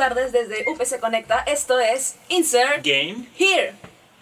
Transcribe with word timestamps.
tardes 0.00 0.32
desde 0.32 0.64
UPC 0.66 0.98
Conecta. 0.98 1.40
Esto 1.40 1.78
es 1.78 2.16
Insert 2.30 2.82
Game, 2.82 3.26
Here. 3.38 3.74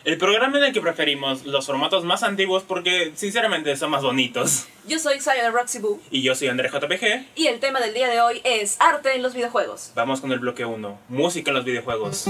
el 0.04 0.18
programa 0.18 0.58
en 0.58 0.64
el 0.64 0.72
que 0.72 0.80
preferimos 0.80 1.46
los 1.46 1.66
formatos 1.66 2.02
más 2.04 2.24
antiguos 2.24 2.64
porque 2.64 3.12
sinceramente 3.14 3.76
son 3.76 3.90
más 3.90 4.02
bonitos. 4.02 4.66
Yo 4.88 4.98
soy 4.98 5.20
de 5.20 5.50
Roxy 5.52 5.78
Boo 5.78 6.00
Y 6.10 6.22
yo 6.22 6.34
soy 6.34 6.48
André 6.48 6.68
JPG. 6.68 7.26
y 7.36 7.46
el 7.46 7.60
tema 7.60 7.78
del 7.78 7.94
día 7.94 8.08
de 8.08 8.20
hoy 8.20 8.40
es 8.42 8.80
arte 8.80 9.14
en 9.14 9.22
los 9.22 9.34
videojuegos. 9.34 9.92
Vamos 9.94 10.20
con 10.20 10.32
el 10.32 10.40
bloque 10.40 10.64
1, 10.64 10.98
música 11.10 11.52
en 11.52 11.54
los 11.54 11.64
videojuegos. 11.64 12.24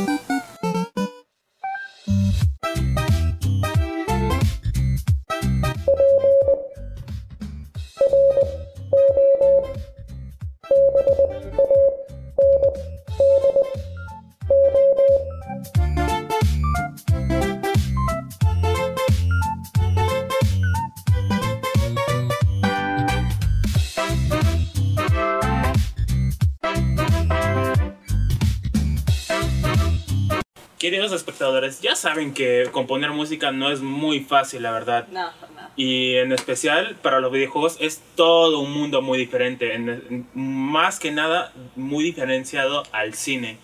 Queridos 30.88 31.12
espectadores, 31.12 31.82
ya 31.82 31.94
saben 31.94 32.32
que 32.32 32.66
componer 32.72 33.10
música 33.10 33.52
no 33.52 33.70
es 33.70 33.82
muy 33.82 34.20
fácil, 34.20 34.62
la 34.62 34.70
verdad. 34.70 35.06
No, 35.08 35.26
no. 35.26 35.68
Y 35.76 36.14
en 36.14 36.32
especial 36.32 36.96
para 37.02 37.20
los 37.20 37.30
videojuegos 37.30 37.76
es 37.78 38.00
todo 38.14 38.60
un 38.60 38.72
mundo 38.72 39.02
muy 39.02 39.18
diferente, 39.18 39.74
en- 39.74 39.90
en- 39.90 40.26
más 40.32 40.98
que 40.98 41.10
nada 41.10 41.52
muy 41.76 42.04
diferenciado 42.04 42.84
al 42.92 43.12
cine. 43.12 43.58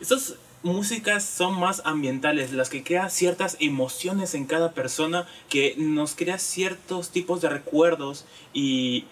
Estas 0.00 0.36
músicas 0.62 1.24
son 1.24 1.58
más 1.58 1.82
ambientales, 1.84 2.52
las 2.52 2.70
que 2.70 2.84
crean 2.84 3.10
ciertas 3.10 3.56
emociones 3.58 4.36
en 4.36 4.46
cada 4.46 4.70
persona, 4.70 5.26
que 5.48 5.74
nos 5.76 6.14
crea 6.14 6.38
ciertos 6.38 7.10
tipos 7.10 7.40
de 7.40 7.48
recuerdos 7.48 8.26
y, 8.52 9.06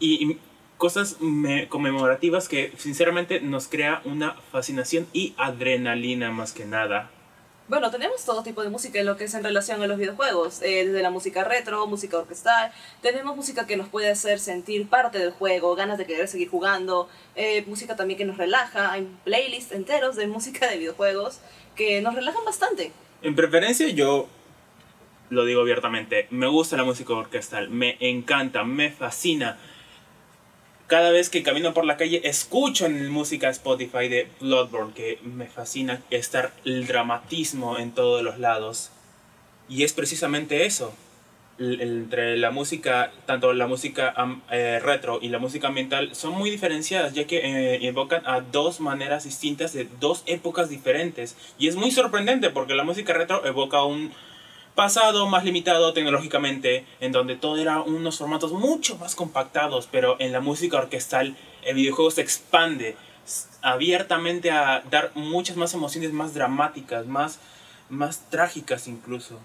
y 0.00 0.36
cosas 0.82 1.20
me- 1.20 1.68
conmemorativas 1.68 2.48
que 2.48 2.72
sinceramente 2.76 3.40
nos 3.40 3.68
crea 3.68 4.02
una 4.04 4.34
fascinación 4.50 5.06
y 5.12 5.32
adrenalina 5.36 6.32
más 6.32 6.52
que 6.52 6.64
nada. 6.64 7.08
Bueno, 7.68 7.92
tenemos 7.92 8.24
todo 8.24 8.42
tipo 8.42 8.64
de 8.64 8.68
música 8.68 8.98
en 8.98 9.06
lo 9.06 9.16
que 9.16 9.22
es 9.24 9.34
en 9.34 9.44
relación 9.44 9.80
a 9.80 9.86
los 9.86 9.96
videojuegos, 9.96 10.60
eh, 10.60 10.84
desde 10.84 11.00
la 11.00 11.10
música 11.10 11.44
retro, 11.44 11.86
música 11.86 12.18
orquestal, 12.18 12.72
tenemos 13.00 13.36
música 13.36 13.64
que 13.64 13.76
nos 13.76 13.88
puede 13.90 14.10
hacer 14.10 14.40
sentir 14.40 14.88
parte 14.88 15.20
del 15.20 15.30
juego, 15.30 15.76
ganas 15.76 15.98
de 15.98 16.04
querer 16.04 16.26
seguir 16.26 16.48
jugando, 16.50 17.08
eh, 17.36 17.62
música 17.68 17.94
también 17.94 18.18
que 18.18 18.24
nos 18.24 18.36
relaja, 18.36 18.90
hay 18.90 19.08
playlists 19.22 19.70
enteros 19.70 20.16
de 20.16 20.26
música 20.26 20.68
de 20.68 20.78
videojuegos 20.78 21.38
que 21.76 22.02
nos 22.02 22.16
relajan 22.16 22.44
bastante. 22.44 22.90
En 23.22 23.36
preferencia 23.36 23.88
yo 23.90 24.26
lo 25.30 25.44
digo 25.44 25.60
abiertamente, 25.60 26.26
me 26.30 26.48
gusta 26.48 26.76
la 26.76 26.82
música 26.82 27.12
orquestal, 27.14 27.70
me 27.70 27.96
encanta, 28.00 28.64
me 28.64 28.90
fascina. 28.90 29.58
Cada 30.92 31.10
vez 31.10 31.30
que 31.30 31.42
camino 31.42 31.72
por 31.72 31.86
la 31.86 31.96
calle 31.96 32.20
escucho 32.22 32.84
en 32.84 33.08
música 33.08 33.48
Spotify 33.48 34.10
de 34.10 34.28
Bloodborne 34.40 34.92
que 34.92 35.18
me 35.22 35.46
fascina 35.46 36.02
estar 36.10 36.52
el 36.66 36.86
dramatismo 36.86 37.78
en 37.78 37.92
todos 37.92 38.22
los 38.22 38.38
lados. 38.38 38.90
Y 39.70 39.84
es 39.84 39.94
precisamente 39.94 40.66
eso. 40.66 40.92
Entre 41.58 42.36
la 42.36 42.50
música, 42.50 43.10
tanto 43.24 43.54
la 43.54 43.66
música 43.66 44.12
eh, 44.50 44.80
retro 44.82 45.18
y 45.22 45.30
la 45.30 45.38
música 45.38 45.68
ambiental 45.68 46.14
son 46.14 46.34
muy 46.34 46.50
diferenciadas 46.50 47.14
ya 47.14 47.26
que 47.26 47.38
eh, 47.38 47.86
evocan 47.86 48.22
a 48.26 48.42
dos 48.42 48.80
maneras 48.80 49.24
distintas 49.24 49.72
de 49.72 49.88
dos 49.98 50.22
épocas 50.26 50.68
diferentes. 50.68 51.38
Y 51.58 51.68
es 51.68 51.76
muy 51.76 51.90
sorprendente 51.90 52.50
porque 52.50 52.74
la 52.74 52.84
música 52.84 53.14
retro 53.14 53.46
evoca 53.46 53.82
un 53.82 54.12
pasado 54.74 55.26
más 55.26 55.44
limitado 55.44 55.92
tecnológicamente, 55.92 56.86
en 57.00 57.12
donde 57.12 57.36
todo 57.36 57.56
era 57.56 57.82
unos 57.82 58.18
formatos 58.18 58.52
mucho 58.52 58.96
más 58.96 59.14
compactados, 59.14 59.88
pero 59.90 60.16
en 60.18 60.32
la 60.32 60.40
música 60.40 60.78
orquestal 60.78 61.36
el 61.62 61.74
videojuego 61.76 62.10
se 62.10 62.22
expande 62.22 62.96
abiertamente 63.60 64.50
a 64.50 64.82
dar 64.90 65.12
muchas 65.14 65.56
más 65.56 65.74
emociones 65.74 66.12
más 66.12 66.34
dramáticas, 66.34 67.06
más, 67.06 67.38
más 67.88 68.28
trágicas 68.30 68.88
incluso. 68.88 69.38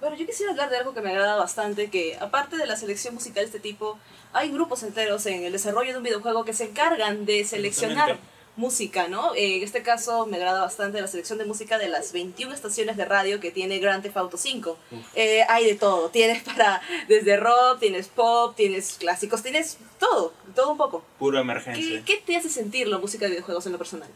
Bueno, 0.00 0.16
yo 0.16 0.26
quisiera 0.26 0.52
hablar 0.52 0.70
de 0.70 0.78
algo 0.78 0.94
que 0.94 1.02
me 1.02 1.10
agrada 1.10 1.36
bastante, 1.36 1.90
que 1.90 2.16
aparte 2.18 2.56
de 2.56 2.66
la 2.66 2.76
selección 2.76 3.14
musical 3.14 3.42
de 3.42 3.46
este 3.46 3.60
tipo, 3.60 3.98
hay 4.32 4.50
grupos 4.50 4.82
enteros 4.82 5.26
en 5.26 5.44
el 5.44 5.52
desarrollo 5.52 5.92
de 5.92 5.98
un 5.98 6.04
videojuego 6.04 6.44
que 6.44 6.54
se 6.54 6.64
encargan 6.64 7.26
de 7.26 7.44
seleccionar. 7.44 8.18
Música, 8.56 9.08
¿no? 9.08 9.34
Eh, 9.34 9.56
en 9.56 9.62
este 9.62 9.82
caso 9.82 10.26
me 10.26 10.36
agrada 10.36 10.60
bastante 10.60 11.00
la 11.00 11.06
selección 11.06 11.38
de 11.38 11.44
música 11.44 11.78
de 11.78 11.88
las 11.88 12.12
21 12.12 12.52
estaciones 12.52 12.96
de 12.96 13.04
radio 13.04 13.40
que 13.40 13.50
tiene 13.50 13.78
Grand 13.78 14.02
Theft 14.02 14.16
Auto 14.16 14.36
5. 14.36 14.76
Uf. 14.90 14.98
Eh, 15.14 15.44
hay 15.48 15.64
de 15.64 15.74
todo, 15.74 16.10
tienes 16.10 16.42
para 16.42 16.82
desde 17.08 17.36
rock, 17.36 17.80
tienes 17.80 18.08
pop, 18.08 18.54
tienes 18.56 18.96
clásicos, 18.98 19.42
tienes 19.42 19.78
todo, 19.98 20.34
todo 20.54 20.72
un 20.72 20.76
poco. 20.76 21.04
¿Qué, 21.18 21.38
emergencia. 21.38 22.02
qué 22.04 22.22
te 22.24 22.36
hace 22.36 22.48
sentir 22.48 22.88
la 22.88 22.98
música 22.98 23.24
de 23.24 23.32
videojuegos 23.32 23.66
en 23.66 23.72
lo 23.72 23.78
personal? 23.78 24.08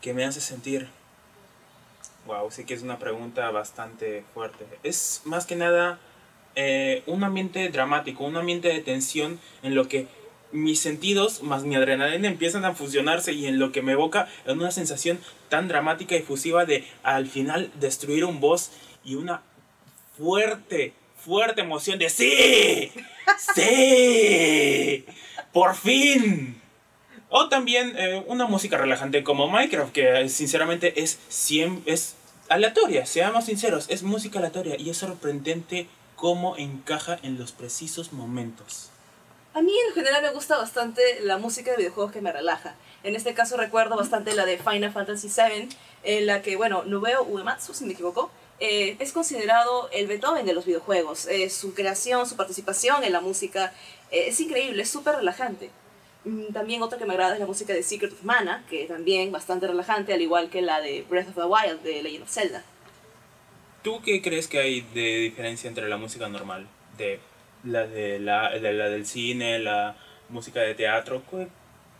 ¿Qué 0.00 0.14
me 0.14 0.24
hace 0.24 0.40
sentir? 0.40 0.88
Wow, 2.26 2.50
sí 2.50 2.64
que 2.64 2.74
es 2.74 2.82
una 2.82 2.98
pregunta 2.98 3.50
bastante 3.50 4.24
fuerte. 4.32 4.66
Es 4.82 5.22
más 5.24 5.44
que 5.44 5.56
nada 5.56 5.98
eh, 6.56 7.02
un 7.06 7.24
ambiente 7.24 7.68
dramático, 7.68 8.24
un 8.24 8.36
ambiente 8.36 8.68
de 8.68 8.80
tensión 8.80 9.40
en 9.62 9.74
lo 9.74 9.88
que 9.88 10.06
mis 10.54 10.78
sentidos 10.80 11.42
más 11.42 11.64
mi 11.64 11.74
adrenalina 11.74 12.28
empiezan 12.28 12.64
a 12.64 12.74
fusionarse 12.74 13.32
y 13.32 13.46
en 13.46 13.58
lo 13.58 13.72
que 13.72 13.82
me 13.82 13.92
evoca 13.92 14.28
en 14.46 14.60
una 14.60 14.70
sensación 14.70 15.18
tan 15.48 15.66
dramática 15.66 16.14
y 16.16 16.22
fusiva 16.22 16.64
de 16.64 16.86
al 17.02 17.26
final 17.26 17.72
destruir 17.80 18.24
un 18.24 18.38
boss 18.38 18.70
y 19.04 19.16
una 19.16 19.42
fuerte, 20.16 20.94
fuerte 21.18 21.62
emoción 21.62 21.98
de 21.98 22.08
¡Sí! 22.08 22.92
¡Sí! 23.54 25.04
¡Por 25.52 25.74
fin! 25.74 26.60
O 27.30 27.48
también 27.48 27.94
eh, 27.96 28.22
una 28.28 28.46
música 28.46 28.78
relajante 28.78 29.24
como 29.24 29.48
Minecraft, 29.48 29.92
que 29.92 30.20
eh, 30.20 30.28
sinceramente 30.28 31.02
es, 31.02 31.18
es 31.84 32.14
aleatoria, 32.48 33.06
seamos 33.06 33.46
sinceros, 33.46 33.86
es 33.88 34.04
música 34.04 34.38
aleatoria 34.38 34.76
y 34.78 34.90
es 34.90 34.98
sorprendente 34.98 35.88
cómo 36.14 36.56
encaja 36.56 37.18
en 37.24 37.38
los 37.38 37.50
precisos 37.50 38.12
momentos. 38.12 38.90
A 39.54 39.62
mí 39.62 39.72
en 39.88 39.94
general 39.94 40.20
me 40.20 40.30
gusta 40.30 40.58
bastante 40.58 41.00
la 41.20 41.38
música 41.38 41.70
de 41.70 41.76
videojuegos 41.76 42.10
que 42.12 42.20
me 42.20 42.32
relaja. 42.32 42.74
En 43.04 43.14
este 43.14 43.34
caso 43.34 43.56
recuerdo 43.56 43.96
bastante 43.96 44.34
la 44.34 44.44
de 44.44 44.58
Final 44.58 44.92
Fantasy 44.92 45.28
VII, 45.28 45.68
en 46.02 46.26
la 46.26 46.42
que, 46.42 46.56
bueno, 46.56 46.82
Nobuo 46.82 47.22
Uematsu, 47.22 47.72
si 47.72 47.84
me 47.84 47.92
equivoco, 47.92 48.32
eh, 48.58 48.96
es 48.98 49.12
considerado 49.12 49.88
el 49.92 50.08
Beethoven 50.08 50.44
de 50.44 50.54
los 50.54 50.66
videojuegos. 50.66 51.26
Eh, 51.26 51.50
su 51.50 51.72
creación, 51.72 52.26
su 52.28 52.34
participación 52.34 53.04
en 53.04 53.12
la 53.12 53.20
música 53.20 53.72
eh, 54.10 54.24
es 54.26 54.40
increíble, 54.40 54.82
es 54.82 54.90
súper 54.90 55.14
relajante. 55.14 55.70
Mm, 56.24 56.52
También 56.52 56.82
otra 56.82 56.98
que 56.98 57.06
me 57.06 57.12
agrada 57.12 57.34
es 57.34 57.40
la 57.40 57.46
música 57.46 57.72
de 57.72 57.84
Secret 57.84 58.12
of 58.12 58.24
Mana, 58.24 58.64
que 58.68 58.86
también 58.86 59.30
bastante 59.30 59.68
relajante, 59.68 60.12
al 60.12 60.20
igual 60.20 60.50
que 60.50 60.62
la 60.62 60.80
de 60.80 61.02
Breath 61.08 61.28
of 61.28 61.36
the 61.36 61.44
Wild 61.44 61.80
de 61.82 62.02
Legend 62.02 62.24
of 62.24 62.30
Zelda. 62.30 62.64
¿Tú 63.84 64.02
qué 64.02 64.20
crees 64.20 64.48
que 64.48 64.58
hay 64.58 64.80
de 64.80 65.18
diferencia 65.18 65.68
entre 65.68 65.88
la 65.88 65.96
música 65.96 66.28
normal, 66.28 66.66
de 66.98 67.20
la, 67.64 67.86
de 67.86 68.18
la, 68.20 68.50
de 68.50 68.72
la 68.72 68.88
del 68.88 69.06
cine, 69.06 69.58
la 69.58 69.96
música 70.28 70.60
de 70.60 70.74
teatro? 70.74 71.22
¿Qué- 71.30 71.48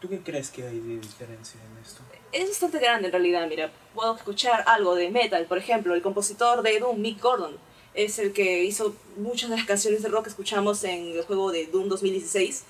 ¿Tú 0.00 0.08
qué 0.10 0.18
crees 0.20 0.50
que 0.50 0.62
hay 0.66 0.78
de 0.80 0.98
diferencia 0.98 1.58
en 1.60 1.82
esto? 1.82 2.02
es 2.32 2.48
bastante 2.48 2.78
grande 2.80 3.06
en 3.06 3.12
realidad, 3.12 3.46
mira, 3.48 3.70
puedo 3.94 4.14
escuchar 4.16 4.64
algo 4.66 4.94
de 4.96 5.08
metal, 5.10 5.46
por 5.46 5.56
ejemplo, 5.56 5.94
el 5.94 6.02
compositor 6.02 6.62
de 6.62 6.78
Doom, 6.80 7.00
Mick 7.00 7.20
Gordon, 7.22 7.56
es 7.94 8.18
el 8.18 8.32
que 8.32 8.64
hizo 8.64 8.94
muchas 9.16 9.50
de 9.50 9.56
las 9.56 9.64
canciones 9.66 10.02
de 10.02 10.08
rock 10.08 10.24
que 10.24 10.30
escuchamos 10.30 10.82
en 10.84 11.12
el 11.12 11.22
juego 11.22 11.52
de 11.52 11.66
Doom 11.68 11.88
2016, 11.88 12.64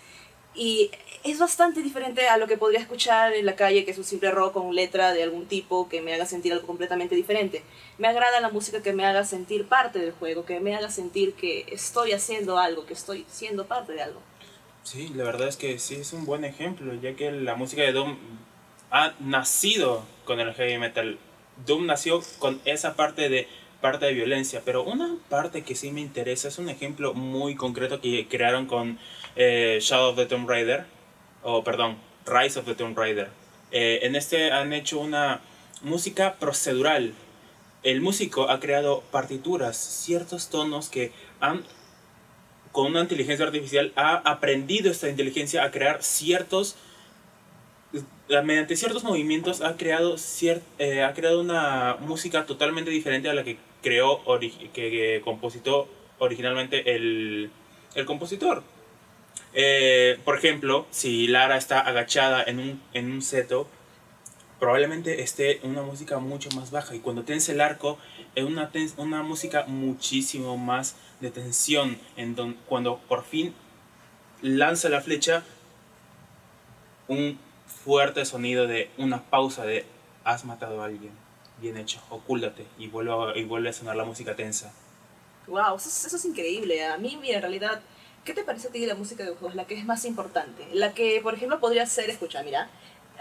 y 0.55 0.91
es 1.25 1.39
bastante 1.39 1.83
diferente 1.83 2.29
a 2.29 2.37
lo 2.37 2.47
que 2.47 2.56
podría 2.56 2.81
escuchar 2.81 3.33
en 3.33 3.47
la 3.47 3.56
calle, 3.56 3.85
que 3.85 3.91
es 3.91 3.99
un 3.99 4.05
simple 4.05 4.31
rock 4.31 4.53
con 4.53 4.75
letra 4.75 5.12
de 5.12 5.23
algún 5.23 5.47
tipo 5.47 5.89
que 5.89 6.03
me 6.03 6.15
haga 6.15 6.27
sentir 6.27 6.53
algo 6.53 6.67
completamente 6.67 7.15
diferente. 7.15 7.62
Me 7.99 8.09
agrada 8.09 8.41
la 8.41 8.51
música 8.51 8.83
que 8.83 8.93
me 8.93 9.06
haga 9.06 9.25
sentir 9.25 9.67
parte 9.67 9.99
del 9.99 10.12
juego, 10.12 10.45
que 10.45 10.61
me 10.61 10.77
haga 10.77 10.91
sentir 10.91 11.35
que 11.35 11.65
estoy 11.69 12.12
haciendo 12.12 12.59
algo, 12.59 12.85
que 12.85 12.93
estoy 12.93 13.25
siendo 13.29 13.67
parte 13.67 13.95
de 13.95 14.03
algo. 14.03 14.21
Sí, 14.83 15.11
la 15.15 15.25
verdad 15.25 15.49
es 15.49 15.56
que 15.56 15.79
sí 15.79 15.95
es 15.95 16.12
un 16.12 16.27
buen 16.27 16.45
ejemplo, 16.45 16.93
ya 16.95 17.17
que 17.17 17.33
la 17.33 17.55
música 17.55 17.83
de 17.83 17.93
Doom 17.93 18.19
ha 18.91 19.15
nacido 19.19 20.05
con 20.27 20.41
el 20.41 20.53
heavy 20.53 20.79
metal. 20.79 21.19
Doom 21.67 21.87
nació 21.87 22.21
con 22.39 22.61
esa 22.67 22.95
parte 22.95 23.31
de 23.31 23.49
parte 23.81 24.07
de 24.07 24.12
violencia, 24.15 24.62
pero 24.65 24.83
una 24.83 25.17
parte 25.29 25.62
que 25.62 25.75
sí 25.75 25.91
me 25.91 26.00
interesa 26.00 26.49
es 26.49 26.59
un 26.59 26.71
ejemplo 26.71 27.12
muy 27.12 27.55
concreto 27.55 28.00
que 28.00 28.27
crearon 28.29 28.67
con 28.67 28.99
eh, 29.37 29.79
Shadow 29.81 30.11
of 30.11 30.17
the 30.17 30.27
Tomb 30.27 30.49
Raider, 30.49 30.85
o 31.43 31.63
perdón, 31.65 31.97
Rise 32.27 32.59
of 32.59 32.67
the 32.67 32.75
Tomb 32.75 32.97
Raider. 32.97 33.29
Eh, 33.71 34.01
en 34.03 34.17
este 34.17 34.53
han 34.53 34.73
hecho 34.73 34.99
una 35.01 35.41
música 35.83 36.37
procedural. 36.37 37.13
El 37.83 38.01
músico 38.01 38.49
ha 38.49 38.61
creado 38.61 39.03
partituras, 39.11 39.77
ciertos 39.77 40.49
tonos 40.49 40.89
que 40.89 41.13
han 41.41 41.65
con 42.73 42.87
una 42.87 43.03
inteligencia 43.03 43.47
artificial 43.47 43.93
ha 43.95 44.17
aprendido 44.17 44.91
esta 44.91 45.09
inteligencia 45.09 45.63
a 45.63 45.71
crear 45.71 46.03
ciertos 46.03 46.75
eh, 48.29 48.43
mediante 48.43 48.75
ciertos 48.75 49.05
movimientos 49.05 49.61
ha 49.61 49.77
creado, 49.77 50.15
cier- 50.15 50.63
eh, 50.79 51.03
ha 51.03 51.13
creado 51.15 51.41
una 51.41 51.97
música 52.01 52.47
totalmente 52.47 52.91
diferente 52.91 53.29
a 53.29 53.35
la 53.35 53.45
que 53.45 53.59
creó, 53.83 54.23
que, 54.41 54.51
que 54.73 55.21
compositó 55.23 55.89
originalmente 56.19 56.97
el, 56.97 57.51
el 57.95 58.05
compositor. 58.07 58.65
Eh, 59.55 60.19
por 60.25 60.37
ejemplo, 60.37 60.87
si 60.91 61.27
Lara 61.29 61.56
está 61.56 61.81
agachada 61.81 62.43
en 62.43 62.59
un, 62.59 62.83
en 62.93 63.12
un 63.12 63.23
seto, 63.23 63.69
probablemente 64.59 65.23
esté 65.23 65.61
una 65.62 65.83
música 65.83 66.19
mucho 66.19 66.51
más 66.51 66.71
baja. 66.71 66.95
Y 66.95 67.01
cuando 67.01 67.23
tense 67.25 67.53
el 67.53 67.61
arco 67.61 67.99
es 68.35 68.45
una, 68.45 68.71
una 68.97 69.23
música 69.23 69.65
muchísimo 69.67 70.56
más 70.56 70.97
de 71.21 71.31
tensión. 71.31 71.99
En 72.17 72.35
don- 72.35 72.56
cuando 72.67 72.99
por 73.09 73.25
fin 73.25 73.55
lanza 74.43 74.89
la 74.89 75.01
flecha 75.01 75.45
un 77.09 77.39
fuerte 77.85 78.25
sonido 78.25 78.67
de 78.67 78.91
una 78.99 79.23
pausa 79.23 79.65
de 79.65 79.85
has 80.25 80.45
matado 80.45 80.83
a 80.83 80.87
alguien. 80.87 81.12
Bien 81.61 81.77
hecho 81.77 82.00
ocúltate 82.11 82.67
y 82.79 82.89
vuelve 82.89 83.12
a, 83.12 83.39
y 83.39 83.45
vuelve 83.45 83.69
a 83.69 83.73
sonar 83.73 83.95
la 83.97 84.05
música 84.05 84.35
tensa. 84.35 84.73
Wow, 85.47 85.77
eso, 85.77 85.89
es- 85.89 86.07
eso 86.07 86.17
es 86.17 86.25
increíble. 86.25 86.85
A 86.85 86.97
mí, 86.97 87.17
mira, 87.21 87.37
en 87.37 87.43
realidad, 87.43 87.81
¿qué 88.25 88.32
te 88.35 88.43
parece 88.44 88.69
a 88.69 88.71
ti 88.71 88.85
la 88.87 88.94
música 88.94 89.23
de 89.23 89.31
videojuegos? 89.31 89.55
La 89.56 89.67
que 89.67 89.75
es 89.75 89.85
más 89.85 90.05
importante. 90.05 90.67
La 90.73 90.93
que, 90.94 91.21
por 91.23 91.35
ejemplo, 91.35 91.61
podría 91.61 91.87
ser, 91.87 92.09
escucha, 92.11 92.43
mira, 92.43 92.69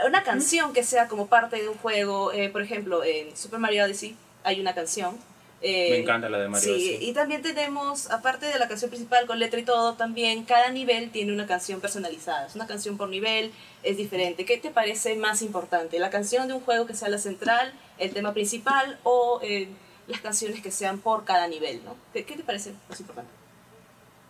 una 0.08 0.24
canción 0.24 0.74
que 0.74 0.84
sea 0.84 1.08
como 1.08 1.28
parte 1.28 1.62
de 1.62 1.70
un 1.70 1.78
juego. 1.78 2.32
eh, 2.34 2.50
por 2.50 2.62
ejemplo, 2.62 3.04
en 3.04 3.36
Super 3.38 3.60
Mario 3.60 3.86
Odyssey 3.86 4.16
hay 4.44 4.60
una 4.60 4.74
canción. 4.74 5.18
eh, 5.62 5.90
me 5.92 5.98
encanta 6.00 6.28
la 6.30 6.40
de 6.40 6.50
Mario 6.50 6.64
Sí, 6.66 6.72
Odyssey. 6.72 7.10
y 7.10 7.14
también 7.14 7.42
tenemos, 7.42 8.12
aparte 8.12 8.48
de 8.48 8.60
la 8.60 8.68
canción 8.68 8.90
principal 8.90 9.26
con 9.28 9.40
letra 9.40 9.60
y 9.60 9.64
todo, 9.64 9.94
también 9.94 10.44
cada 10.44 10.70
nivel 10.72 11.10
tiene 11.12 11.32
una 11.32 11.48
canción 11.48 11.80
personalizada. 11.80 12.48
Es 12.48 12.56
una 12.56 12.68
canción 12.68 12.98
por 12.98 13.08
nivel, 13.10 13.52
es 13.84 13.96
diferente. 13.98 14.44
¿Qué 14.46 14.58
te 14.58 14.72
parece 14.72 15.16
más 15.16 15.42
importante? 15.42 16.00
¿La 16.00 16.10
canción 16.10 16.48
de 16.50 16.54
un 16.56 16.62
juego 16.62 16.86
que 16.86 16.94
sea 16.96 17.08
la 17.10 17.18
central, 17.18 17.74
el 17.98 18.14
tema 18.14 18.34
principal 18.34 19.00
o 19.04 19.40
eh, 19.42 19.70
las 20.08 20.20
canciones 20.22 20.62
que 20.62 20.72
sean 20.72 21.00
por 21.00 21.24
cada 21.24 21.48
nivel? 21.48 21.82
¿no? 21.86 21.96
¿Qué, 22.12 22.26
qué 22.26 22.36
te 22.36 22.44
parece 22.44 22.74
más 22.90 23.00
importante? 23.00 23.32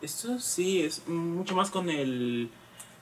Esto 0.04 0.38
sí, 0.40 0.82
es 0.82 1.08
mucho 1.08 1.56
más 1.56 1.72
con 1.72 1.90
el, 1.90 2.50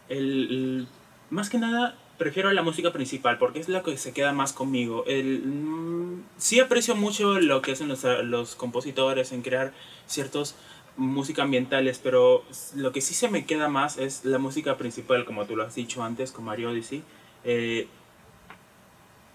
el, 0.07 0.87
Más 1.31 1.49
que 1.49 1.57
nada, 1.57 1.97
prefiero 2.19 2.51
la 2.51 2.61
música 2.61 2.93
principal 2.93 3.39
porque 3.39 3.59
es 3.59 3.69
la 3.69 3.81
que 3.81 3.97
se 3.97 4.13
queda 4.13 4.33
más 4.33 4.53
conmigo. 4.53 5.03
El, 5.07 5.41
mm, 5.43 6.23
sí 6.37 6.59
aprecio 6.59 6.95
mucho 6.95 7.39
lo 7.39 7.63
que 7.63 7.71
hacen 7.71 7.87
los, 7.87 8.03
los 8.23 8.55
compositores 8.55 9.31
en 9.31 9.41
crear 9.41 9.73
ciertos 10.05 10.55
música 10.95 11.41
ambientales, 11.41 11.99
pero 12.03 12.43
lo 12.75 12.91
que 12.91 13.01
sí 13.01 13.15
se 13.15 13.29
me 13.29 13.45
queda 13.45 13.67
más 13.67 13.97
es 13.97 14.23
la 14.23 14.37
música 14.37 14.77
principal, 14.77 15.25
como 15.25 15.45
tú 15.45 15.55
lo 15.55 15.63
has 15.63 15.73
dicho 15.73 16.03
antes, 16.03 16.31
con 16.31 16.45
Mario 16.45 16.69
Odyssey. 16.69 17.01
Eh, 17.43 17.87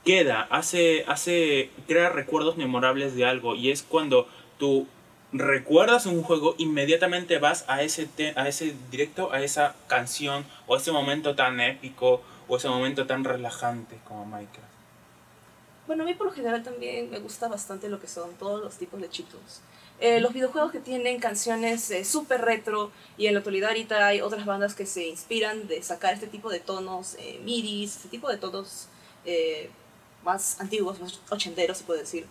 queda, 0.05 0.43
hace, 0.51 1.05
hace, 1.09 1.71
crea 1.89 2.11
recuerdos 2.11 2.57
memorables 2.57 3.17
de 3.17 3.25
algo 3.25 3.57
y 3.57 3.73
es 3.73 3.83
cuando 3.83 4.29
tú 4.57 4.87
recuerdas 5.33 6.07
un 6.07 6.23
juego, 6.23 6.55
inmediatamente 6.59 7.39
vas 7.39 7.65
a 7.69 7.83
ese, 7.83 8.09
a 8.37 8.49
ese 8.49 8.75
directo, 8.91 9.33
a 9.33 9.41
esa 9.41 9.75
canción 9.87 10.45
o 10.67 10.77
ese 10.77 10.93
momento 10.93 11.35
tan 11.35 11.61
épico 11.61 12.23
o 12.49 12.57
ese 12.57 12.69
momento 12.69 13.07
tan 13.07 13.25
relajante 13.25 13.99
como 14.07 14.25
Minecraft. 14.25 14.67
Bueno, 15.87 16.03
a 16.03 16.07
mí 16.07 16.15
por 16.15 16.27
lo 16.27 16.33
general 16.33 16.63
también 16.63 17.11
me 17.11 17.21
gusta 17.21 17.49
bastante 17.49 17.89
lo 17.89 18.01
que 18.01 18.09
son 18.09 18.35
todos 18.35 18.63
los 18.63 18.77
tipos 18.77 19.01
de 19.01 19.09
chicos. 19.09 19.61
Eh, 19.99 20.21
los 20.21 20.35
videojuegos 20.35 20.73
que 20.73 20.81
tienen 20.81 21.21
canciones 21.21 21.91
eh, 21.91 22.05
súper 22.05 22.43
retro 22.43 22.91
y 23.17 23.29
en 23.29 23.35
la 23.35 23.39
actualidad 23.39 23.71
ahorita 23.71 24.07
hay 24.07 24.21
otras 24.21 24.45
bandas 24.45 24.75
que 24.75 24.85
se 24.85 25.07
inspiran 25.07 25.69
de 25.69 25.83
sacar 25.83 26.13
este 26.13 26.27
tipo 26.27 26.51
de 26.51 26.61
tonos 26.61 27.15
eh, 27.19 27.41
midis, 27.45 27.97
este 27.97 28.09
tipo 28.09 28.29
de 28.29 28.37
tonos 28.37 28.89
eh, 29.25 29.71
más 30.23 30.61
antiguos, 30.61 31.01
más 31.01 31.19
ochenteros 31.31 31.79
se 31.79 31.85
puede 31.85 32.01
decir. 32.01 32.27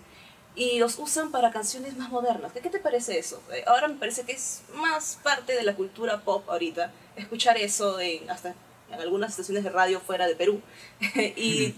Y 0.55 0.79
los 0.79 0.99
usan 0.99 1.31
para 1.31 1.51
canciones 1.51 1.97
más 1.97 2.09
modernas. 2.09 2.51
¿Qué, 2.53 2.61
qué 2.61 2.69
te 2.69 2.79
parece 2.79 3.19
eso? 3.19 3.41
Eh, 3.53 3.63
ahora 3.67 3.87
me 3.89 3.95
parece 3.95 4.23
que 4.23 4.31
es 4.31 4.61
más 4.75 5.19
parte 5.21 5.53
de 5.53 5.63
la 5.63 5.75
cultura 5.75 6.21
pop 6.21 6.49
ahorita. 6.49 6.91
Escuchar 7.17 7.57
eso 7.57 7.99
en, 7.99 8.29
hasta 8.29 8.55
en 8.91 9.01
algunas 9.01 9.31
estaciones 9.31 9.63
de 9.65 9.69
radio 9.69 9.99
fuera 9.99 10.27
de 10.27 10.35
Perú. 10.35 10.61
y 11.35 11.73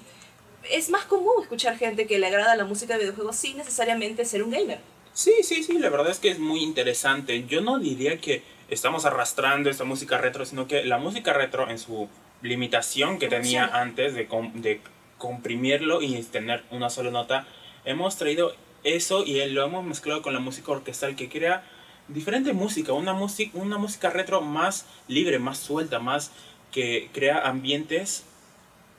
es 0.69 0.89
más 0.89 1.05
común 1.05 1.33
escuchar 1.41 1.77
gente 1.77 2.05
que 2.07 2.19
le 2.19 2.27
agrada 2.27 2.55
la 2.55 2.65
música 2.65 2.93
de 2.93 2.99
videojuegos 3.05 3.35
sin 3.35 3.57
necesariamente 3.57 4.25
ser 4.25 4.43
un 4.43 4.51
gamer. 4.51 4.79
Sí, 5.13 5.33
sí, 5.41 5.63
sí, 5.63 5.79
la 5.79 5.89
verdad 5.89 6.11
es 6.11 6.19
que 6.19 6.29
es 6.29 6.37
muy 6.37 6.61
interesante. 6.61 7.45
Yo 7.47 7.61
no 7.61 7.79
diría 7.79 8.19
que 8.21 8.43
estamos 8.69 9.05
arrastrando 9.05 9.69
esta 9.71 9.85
música 9.85 10.19
retro, 10.19 10.45
sino 10.45 10.67
que 10.67 10.83
la 10.83 10.99
música 10.99 11.33
retro 11.33 11.67
en 11.71 11.79
su 11.79 12.07
limitación 12.43 13.17
que 13.17 13.27
tenía 13.27 13.65
antes 13.65 14.13
de, 14.13 14.27
com- 14.27 14.53
de 14.61 14.81
comprimirlo 15.17 16.03
y 16.03 16.21
tener 16.23 16.63
una 16.69 16.91
sola 16.91 17.09
nota, 17.09 17.47
hemos 17.85 18.17
traído 18.17 18.53
eso 18.83 19.23
y 19.23 19.43
lo 19.49 19.65
hemos 19.65 19.83
mezclado 19.85 20.21
con 20.21 20.33
la 20.33 20.39
música 20.39 20.71
orquestal 20.71 21.15
que 21.15 21.29
crea 21.29 21.63
diferente 22.07 22.53
música, 22.53 22.93
una, 22.93 23.13
música 23.13 23.57
una 23.57 23.77
música 23.77 24.09
retro 24.09 24.41
más 24.41 24.85
libre, 25.07 25.39
más 25.39 25.57
suelta, 25.59 25.99
más 25.99 26.31
que 26.71 27.09
crea 27.13 27.47
ambientes 27.47 28.23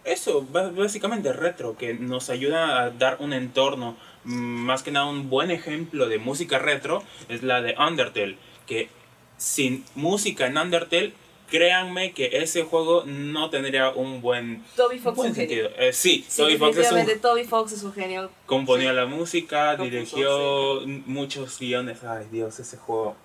eso, 0.08 0.46
básicamente 0.50 1.32
retro, 1.32 1.76
que 1.76 1.94
nos 1.94 2.30
ayuda 2.30 2.80
a 2.80 2.90
dar 2.90 3.18
un 3.20 3.32
entorno. 3.32 3.96
Más 4.24 4.82
que 4.82 4.90
nada, 4.90 5.06
un 5.06 5.28
buen 5.28 5.50
ejemplo 5.50 6.08
de 6.08 6.18
música 6.18 6.58
retro 6.58 7.02
es 7.28 7.42
la 7.42 7.60
de 7.60 7.74
Undertale, 7.78 8.36
que 8.66 8.88
sin 9.36 9.84
música 9.94 10.46
en 10.46 10.56
Undertale, 10.56 11.12
créanme 11.48 12.12
que 12.12 12.28
ese 12.42 12.62
juego 12.64 13.04
no 13.06 13.50
tendría 13.50 13.90
un 13.90 14.20
buen, 14.20 14.64
Toby 14.76 14.98
Fox 14.98 15.16
buen 15.16 15.34
genio. 15.34 15.64
sentido. 15.68 15.82
Eh, 15.82 15.92
sí, 15.92 16.24
Sí, 16.28 16.42
Toby 16.42 16.56
Fox 16.58 16.76
es 16.78 16.92
un, 16.92 17.20
Toby 17.20 17.44
Fox 17.44 17.72
es 17.72 17.82
un 17.82 17.92
genio. 17.92 18.30
componía 18.46 18.90
Sí. 18.90 18.96
la 18.96 19.06
música, 19.06 19.76
dirigió 19.76 20.80
muchos 21.06 21.58
guiones. 21.58 22.04
Ay, 22.04 22.26
Dios, 22.30 22.58
ese 22.60 22.76
juego 22.76 23.16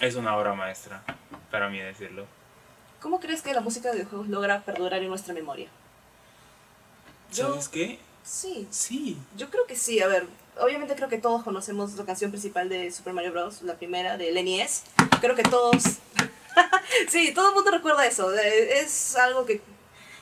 es 0.00 0.14
una 0.14 0.36
obra 0.36 0.54
maestra, 0.54 1.02
para 1.50 1.68
mí 1.68 1.78
decirlo. 1.78 2.24
¿Cómo 3.00 3.18
crees 3.20 3.42
que 3.42 3.52
la 3.54 3.60
música 3.60 3.88
de 3.90 3.96
videojuegos 3.96 4.28
logra 4.28 4.62
perdurar 4.62 5.02
en 5.02 5.08
nuestra 5.08 5.32
memoria? 5.34 5.68
Yo- 7.32 7.48
¿Sabes 7.50 7.68
qué? 7.68 7.98
Sí, 8.22 8.66
Sí. 8.70 9.16
yo 9.36 9.48
creo 9.50 9.66
que 9.66 9.76
sí. 9.76 10.00
A 10.00 10.06
ver, 10.06 10.26
obviamente 10.60 10.94
creo 10.94 11.08
que 11.08 11.18
todos 11.18 11.42
conocemos 11.42 11.94
la 11.94 12.04
canción 12.04 12.30
principal 12.30 12.68
de 12.68 12.90
Super 12.90 13.12
Mario 13.14 13.32
Bros., 13.32 13.62
la 13.62 13.74
primera 13.74 14.16
del 14.18 14.36
NES. 14.36 14.84
Creo 15.20 15.34
que 15.34 15.42
todos... 15.42 15.82
sí, 17.08 17.32
todo 17.34 17.48
el 17.48 17.54
mundo 17.54 17.70
recuerda 17.70 18.06
eso. 18.06 18.32
Es 18.32 19.16
algo 19.16 19.46
que 19.46 19.60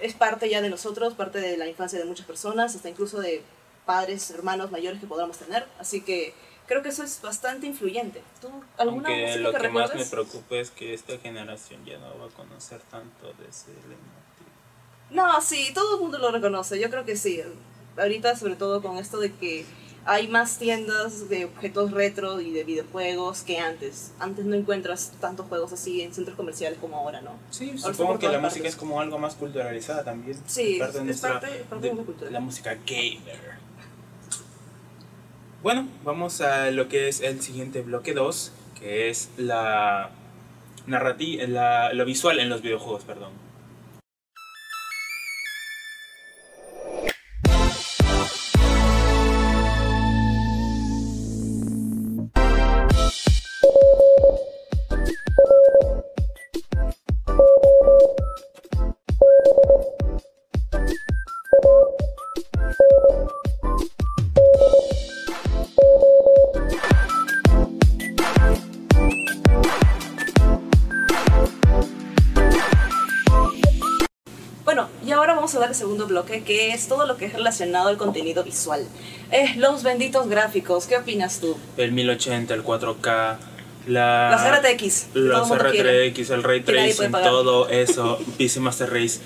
es 0.01 0.15
parte 0.15 0.49
ya 0.49 0.61
de 0.61 0.71
nosotros, 0.71 1.15
parte 1.15 1.41
de 1.41 1.57
la 1.57 1.67
infancia 1.67 1.99
de 1.99 2.05
muchas 2.05 2.27
personas, 2.27 2.75
hasta 2.75 2.89
incluso 2.89 3.21
de 3.21 3.43
padres, 3.85 4.31
hermanos 4.31 4.71
mayores 4.71 5.01
que 5.01 5.07
podamos 5.07 5.39
tener. 5.39 5.67
Así 5.79 6.03
que 6.03 6.35
creo 6.67 6.83
que 6.83 6.91
eso 6.91 7.03
es 7.03 7.21
bastante 7.21 7.67
influyente. 7.67 8.23
¿Tú 8.41 8.49
alguna 8.77 9.09
Aunque 9.09 9.23
música 9.23 9.41
lo 9.41 9.53
que 9.53 9.59
que 9.59 9.69
más 9.71 9.95
me 9.95 10.05
preocupa 10.05 10.57
es 10.57 10.71
que 10.71 10.95
esta 10.95 11.19
generación 11.19 11.85
ya 11.85 11.99
no 11.99 12.19
va 12.19 12.27
a 12.27 12.31
conocer 12.31 12.81
tanto 12.91 13.27
de 13.39 13.49
ese 13.49 13.69
leitmotiv. 13.89 14.29
No, 15.11 15.41
sí, 15.41 15.73
todo 15.75 15.97
el 15.97 16.01
mundo 16.03 16.19
lo 16.19 16.31
reconoce, 16.31 16.79
yo 16.79 16.91
creo 16.91 17.05
que 17.05 17.17
sí. 17.17 17.43
Ahorita, 17.97 18.37
sobre 18.37 18.57
todo 18.57 18.83
con 18.83 18.99
esto 18.99 19.19
de 19.19 19.33
que 19.33 19.65
hay 20.11 20.27
más 20.27 20.59
tiendas 20.59 21.29
de 21.29 21.45
objetos 21.45 21.91
retro 21.91 22.41
y 22.41 22.51
de 22.51 22.65
videojuegos 22.65 23.43
que 23.43 23.59
antes. 23.59 24.13
Antes 24.19 24.47
no 24.47 24.57
encuentras 24.57 25.13
tantos 25.21 25.47
juegos 25.49 25.73
así 25.75 26.01
en 26.01 26.15
centros 26.15 26.35
comerciales 26.35 26.79
como 26.81 26.97
ahora, 26.97 27.21
¿no? 27.21 27.33
Sí, 27.51 27.73
está 27.75 27.93
supongo 27.93 28.19
que 28.19 28.29
la 28.29 28.39
música 28.39 28.67
es 28.69 28.75
como 28.77 29.01
algo 29.03 29.19
más 29.19 29.35
culturalizada 29.35 30.05
también. 30.05 30.39
Sí, 30.47 30.77
parte 30.79 31.05
de 31.05 31.11
es 31.11 31.21
parte- 31.21 31.47
parte 31.69 31.89
de 31.91 31.95
de 31.95 32.05
cultura. 32.05 32.31
la 32.31 32.41
música 32.41 32.75
gamer. 32.87 33.59
Bueno, 35.63 35.89
vamos 36.05 36.41
a 36.41 36.71
lo 36.71 36.89
que 36.89 37.09
es 37.09 37.21
el 37.21 37.43
siguiente 37.43 37.83
bloque 37.83 38.15
2, 38.15 38.53
que 38.79 39.11
es 39.11 39.29
la 39.37 40.11
narrativa, 40.87 41.45
la, 41.49 41.93
lo 41.93 42.05
visual 42.05 42.39
en 42.39 42.49
los 42.49 42.63
videojuegos, 42.63 43.05
perdón. 43.05 43.33
Segundo 75.89 76.07
bloque, 76.07 76.43
que 76.43 76.75
es 76.75 76.87
todo 76.87 77.07
lo 77.07 77.17
que 77.17 77.25
es 77.25 77.33
relacionado 77.33 77.89
al 77.89 77.97
contenido 77.97 78.45
visual. 78.45 78.87
Eh, 79.33 79.55
los 79.57 79.83
benditos 79.83 80.29
gráficos, 80.29 80.87
¿qué 80.87 80.99
opinas 80.99 81.41
tú? 81.41 81.57
El 81.79 81.93
1080, 81.93 82.53
el 82.53 82.63
4K, 82.63 83.37
la, 83.87 84.29
Las 84.31 84.61
RTX, 84.61 85.07
los. 85.15 85.49
RTX, 85.49 86.29
el 86.29 86.43
Ray 86.43 86.61
Tracing, 86.61 87.11
todo 87.11 87.71
eso, 87.71 88.19
PC 88.39 88.61
Master 88.61 88.93
Race. 88.93 89.21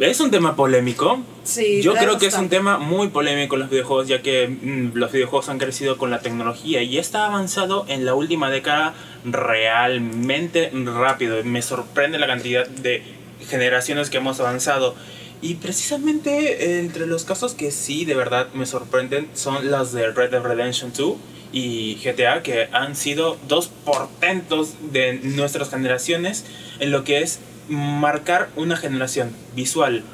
Es 0.00 0.20
un 0.20 0.30
tema 0.30 0.54
polémico. 0.54 1.22
Sí, 1.44 1.80
Yo 1.80 1.94
creo 1.94 2.18
que 2.18 2.26
es 2.26 2.34
un 2.34 2.50
tema 2.50 2.76
muy 2.76 3.08
polémico 3.08 3.54
en 3.54 3.62
los 3.62 3.70
videojuegos, 3.70 4.08
ya 4.08 4.20
que 4.20 4.48
mm, 4.48 4.90
los 4.94 5.12
videojuegos 5.12 5.48
han 5.48 5.58
crecido 5.58 5.96
con 5.96 6.10
la 6.10 6.20
tecnología 6.20 6.82
y 6.82 6.98
está 6.98 7.24
avanzado 7.24 7.86
en 7.88 8.04
la 8.04 8.12
última 8.12 8.50
década 8.50 8.92
realmente 9.24 10.70
rápido. 10.72 11.42
Me 11.42 11.62
sorprende 11.62 12.18
la 12.18 12.26
cantidad 12.26 12.66
de 12.66 13.02
generaciones 13.48 14.10
que 14.10 14.18
hemos 14.18 14.40
avanzado. 14.40 14.94
Y 15.42 15.56
precisamente 15.56 16.64
eh, 16.64 16.78
entre 16.78 17.06
los 17.06 17.24
casos 17.24 17.54
que 17.54 17.72
sí 17.72 18.04
de 18.04 18.14
verdad 18.14 18.48
me 18.54 18.64
sorprenden 18.64 19.28
son 19.34 19.70
los 19.70 19.92
de 19.92 20.12
Red 20.12 20.30
Dead 20.30 20.42
Redemption 20.42 20.92
2 20.96 21.16
y 21.52 21.96
GTA, 21.96 22.42
que 22.42 22.68
han 22.72 22.96
sido 22.96 23.36
dos 23.48 23.68
portentos 23.68 24.74
de 24.92 25.14
nuestras 25.14 25.68
generaciones 25.68 26.46
en 26.78 26.92
lo 26.92 27.04
que 27.04 27.22
es 27.22 27.40
marcar 27.68 28.48
una 28.56 28.76
generación 28.76 29.34
visual. 29.54 30.04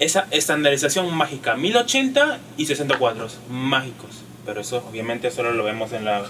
Esa 0.00 0.26
estandarización 0.32 1.14
mágica, 1.14 1.56
1080 1.56 2.40
y 2.56 2.66
60 2.66 2.98
cuadros 2.98 3.38
mágicos. 3.48 4.10
Pero 4.44 4.62
eso 4.62 4.84
obviamente 4.90 5.30
solo 5.30 5.52
lo 5.52 5.62
vemos 5.64 5.92
en 5.92 6.04
la. 6.04 6.24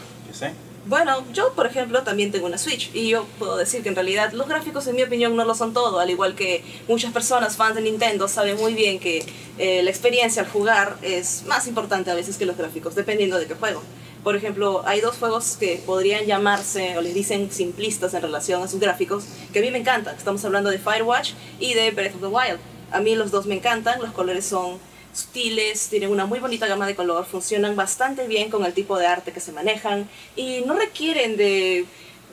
Bueno, 0.86 1.24
yo 1.34 1.52
por 1.52 1.66
ejemplo 1.66 2.02
también 2.02 2.32
tengo 2.32 2.46
una 2.46 2.56
Switch 2.56 2.90
y 2.94 3.10
yo 3.10 3.26
puedo 3.38 3.58
decir 3.58 3.82
que 3.82 3.90
en 3.90 3.94
realidad 3.94 4.32
los 4.32 4.48
gráficos 4.48 4.86
en 4.86 4.96
mi 4.96 5.02
opinión 5.02 5.36
no 5.36 5.44
lo 5.44 5.54
son 5.54 5.74
todo, 5.74 6.00
al 6.00 6.08
igual 6.08 6.34
que 6.34 6.64
muchas 6.88 7.12
personas 7.12 7.56
fans 7.56 7.74
de 7.76 7.82
Nintendo 7.82 8.28
saben 8.28 8.56
muy 8.56 8.72
bien 8.72 8.98
que 8.98 9.24
eh, 9.58 9.82
la 9.82 9.90
experiencia 9.90 10.42
al 10.42 10.48
jugar 10.48 10.96
es 11.02 11.44
más 11.46 11.66
importante 11.66 12.10
a 12.10 12.14
veces 12.14 12.38
que 12.38 12.46
los 12.46 12.56
gráficos, 12.56 12.94
dependiendo 12.94 13.38
de 13.38 13.46
qué 13.46 13.54
juego. 13.54 13.82
Por 14.24 14.36
ejemplo, 14.36 14.82
hay 14.86 15.00
dos 15.00 15.16
juegos 15.16 15.56
que 15.60 15.82
podrían 15.84 16.24
llamarse 16.24 16.96
o 16.96 17.02
les 17.02 17.14
dicen 17.14 17.50
simplistas 17.50 18.14
en 18.14 18.22
relación 18.22 18.62
a 18.62 18.68
sus 18.68 18.80
gráficos, 18.80 19.24
que 19.52 19.58
a 19.58 19.62
mí 19.62 19.70
me 19.70 19.78
encantan. 19.78 20.16
Estamos 20.16 20.44
hablando 20.44 20.70
de 20.70 20.78
Firewatch 20.78 21.32
y 21.58 21.74
de 21.74 21.90
Breath 21.90 22.14
of 22.14 22.20
the 22.20 22.26
Wild. 22.26 22.58
A 22.90 23.00
mí 23.00 23.14
los 23.16 23.30
dos 23.30 23.46
me 23.46 23.54
encantan, 23.54 24.00
los 24.00 24.12
colores 24.12 24.46
son 24.46 24.78
sutiles, 25.12 25.88
tienen 25.88 26.10
una 26.10 26.26
muy 26.26 26.38
bonita 26.38 26.66
gama 26.66 26.86
de 26.86 26.94
color, 26.94 27.26
funcionan 27.26 27.76
bastante 27.76 28.26
bien 28.26 28.50
con 28.50 28.64
el 28.64 28.72
tipo 28.72 28.98
de 28.98 29.06
arte 29.06 29.32
que 29.32 29.40
se 29.40 29.52
manejan 29.52 30.08
y 30.36 30.62
no 30.66 30.74
requieren 30.74 31.36
de 31.36 31.86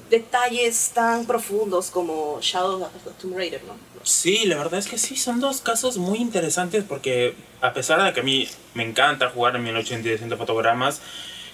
detalles 0.09 0.91
tan 0.93 1.25
profundos 1.25 1.89
como 1.89 2.39
Shadow 2.41 2.81
of 2.81 2.91
the 3.03 3.11
Tomb 3.21 3.35
Raider, 3.35 3.61
¿no? 3.63 3.73
Sí, 4.03 4.45
la 4.45 4.57
verdad 4.57 4.79
es 4.79 4.87
que 4.87 4.97
sí, 4.97 5.17
son 5.17 5.39
dos 5.39 5.59
casos 5.61 5.97
muy 5.97 6.19
interesantes 6.19 6.83
porque 6.87 7.35
a 7.61 7.73
pesar 7.73 8.01
de 8.03 8.13
que 8.13 8.21
a 8.21 8.23
mí 8.23 8.47
me 8.73 8.83
encanta 8.83 9.29
jugar 9.29 9.55
en 9.55 9.63
1080 9.63 10.07
y 10.07 10.11
60 10.13 10.37
fotogramas, 10.37 11.01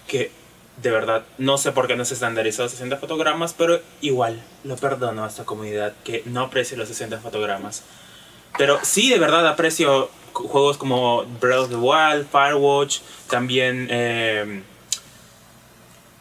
que 0.07 0.31
de 0.81 0.91
verdad 0.91 1.23
no 1.37 1.57
sé 1.57 1.71
por 1.71 1.87
qué 1.87 1.95
no 1.95 2.05
se 2.05 2.13
estandarizó 2.13 2.67
60 2.67 2.97
fotogramas, 2.97 3.53
pero 3.57 3.81
igual 4.01 4.41
lo 4.63 4.75
perdono 4.75 5.23
a 5.23 5.27
esta 5.27 5.45
comunidad 5.45 5.93
que 6.03 6.23
no 6.25 6.41
aprecia 6.41 6.77
los 6.77 6.87
60 6.89 7.19
fotogramas. 7.19 7.83
Pero 8.57 8.79
sí, 8.83 9.09
de 9.09 9.17
verdad 9.17 9.47
aprecio 9.47 10.09
juegos 10.33 10.77
como 10.77 11.23
Breath 11.39 11.59
of 11.59 11.69
the 11.69 11.75
Wild, 11.75 12.27
Firewatch, 12.29 12.99
también 13.29 13.87
eh, 13.89 14.63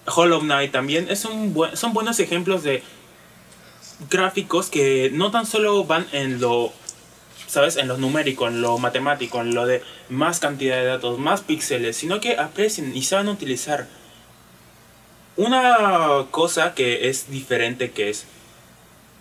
Hollow 0.06 0.40
Knight 0.40 0.72
también. 0.72 1.06
Es 1.10 1.24
un 1.24 1.54
son 1.74 1.92
buenos 1.92 2.20
ejemplos 2.20 2.62
de 2.62 2.82
gráficos 4.10 4.68
que 4.68 5.10
no 5.12 5.30
tan 5.30 5.46
solo 5.46 5.84
van 5.84 6.06
en 6.12 6.40
lo, 6.40 6.72
¿sabes? 7.46 7.76
En 7.76 7.88
lo 7.88 7.96
numérico, 7.96 8.48
en 8.48 8.60
lo 8.60 8.78
matemático, 8.78 9.40
en 9.40 9.54
lo 9.54 9.66
de 9.66 9.82
más 10.08 10.40
cantidad 10.40 10.76
de 10.76 10.84
datos, 10.84 11.18
más 11.18 11.40
píxeles, 11.40 11.96
sino 11.96 12.20
que 12.20 12.36
aprecian 12.36 12.96
y 12.96 13.02
saben 13.02 13.28
utilizar 13.28 13.88
una 15.36 16.26
cosa 16.30 16.74
que 16.74 17.08
es 17.08 17.30
diferente 17.30 17.90
que 17.90 18.10
es 18.10 18.26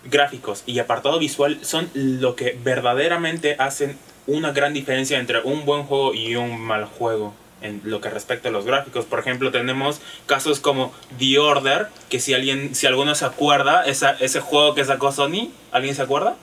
gráficos 0.04 0.62
y 0.66 0.78
apartado 0.78 1.18
visual 1.18 1.60
son 1.62 1.88
lo 1.94 2.36
que 2.36 2.58
verdaderamente 2.62 3.56
hacen 3.58 3.96
una 4.26 4.52
gran 4.52 4.72
diferencia 4.72 5.18
entre 5.18 5.40
un 5.42 5.64
buen 5.64 5.84
juego 5.84 6.14
y 6.14 6.36
un 6.36 6.60
mal 6.60 6.84
juego 6.84 7.34
en 7.62 7.80
lo 7.84 8.00
que 8.00 8.10
respecta 8.10 8.48
a 8.48 8.52
los 8.52 8.64
gráficos. 8.64 9.04
Por 9.04 9.20
ejemplo, 9.20 9.50
tenemos 9.50 10.00
casos 10.26 10.60
como 10.60 10.92
The 11.18 11.38
Order, 11.38 11.88
que 12.08 12.20
si 12.20 12.34
alguien 12.34 12.74
si 12.74 12.86
alguno 12.86 13.14
se 13.14 13.24
acuerda, 13.24 13.84
esa, 13.84 14.10
ese 14.12 14.40
juego 14.40 14.74
que 14.74 14.84
sacó 14.84 15.12
Sony, 15.12 15.50
¿alguien 15.70 15.94
se 15.94 16.02
acuerda? 16.02 16.36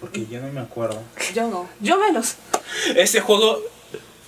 Porque 0.00 0.26
yo 0.30 0.40
no 0.40 0.52
me 0.52 0.60
acuerdo. 0.60 1.02
Yo 1.34 1.48
no, 1.48 1.68
yo 1.80 1.98
menos. 1.98 2.36
Ese 2.94 3.20
juego, 3.20 3.62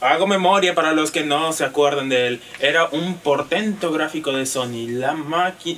hago 0.01 0.27
memoria 0.27 0.75
para 0.75 0.93
los 0.93 1.11
que 1.11 1.25
no 1.25 1.53
se 1.53 1.65
acuerdan 1.65 2.09
de 2.09 2.27
él, 2.27 2.43
era 2.61 2.87
un 2.87 3.15
portento 3.19 3.93
gráfico 3.93 4.33
de 4.33 4.47
Sony. 4.47 4.89
La 4.89 5.15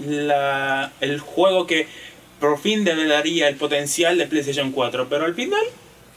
la 0.07 0.93
el 1.01 1.19
juego 1.19 1.67
que 1.67 1.89
por 2.39 2.59
fin 2.59 2.85
develaría 2.85 3.49
el 3.49 3.57
potencial 3.57 4.17
de 4.17 4.27
PlayStation 4.27 4.71
4. 4.71 5.09
Pero 5.09 5.25
al 5.25 5.35
final, 5.35 5.63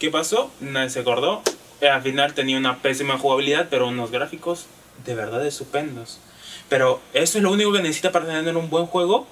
¿qué 0.03 0.11
pasó? 0.11 0.51
Nadie 0.59 0.89
se 0.89 0.99
acordó. 0.99 1.41
Al 1.81 2.01
final 2.01 2.33
tenía 2.33 2.57
una 2.57 2.81
pésima 2.81 3.17
jugabilidad, 3.17 3.67
pero 3.69 3.87
unos 3.87 4.11
gráficos 4.11 4.65
de 5.05 5.15
verdad 5.15 5.45
estupendos. 5.45 6.19
Pero 6.67 6.99
eso 7.13 7.37
es 7.37 7.43
lo 7.45 7.53
único 7.53 7.71
que 7.71 7.81
necesita 7.81 8.11
para 8.11 8.25
tener 8.25 8.57
un 8.57 8.69
buen 8.69 8.85
juego. 8.85 9.25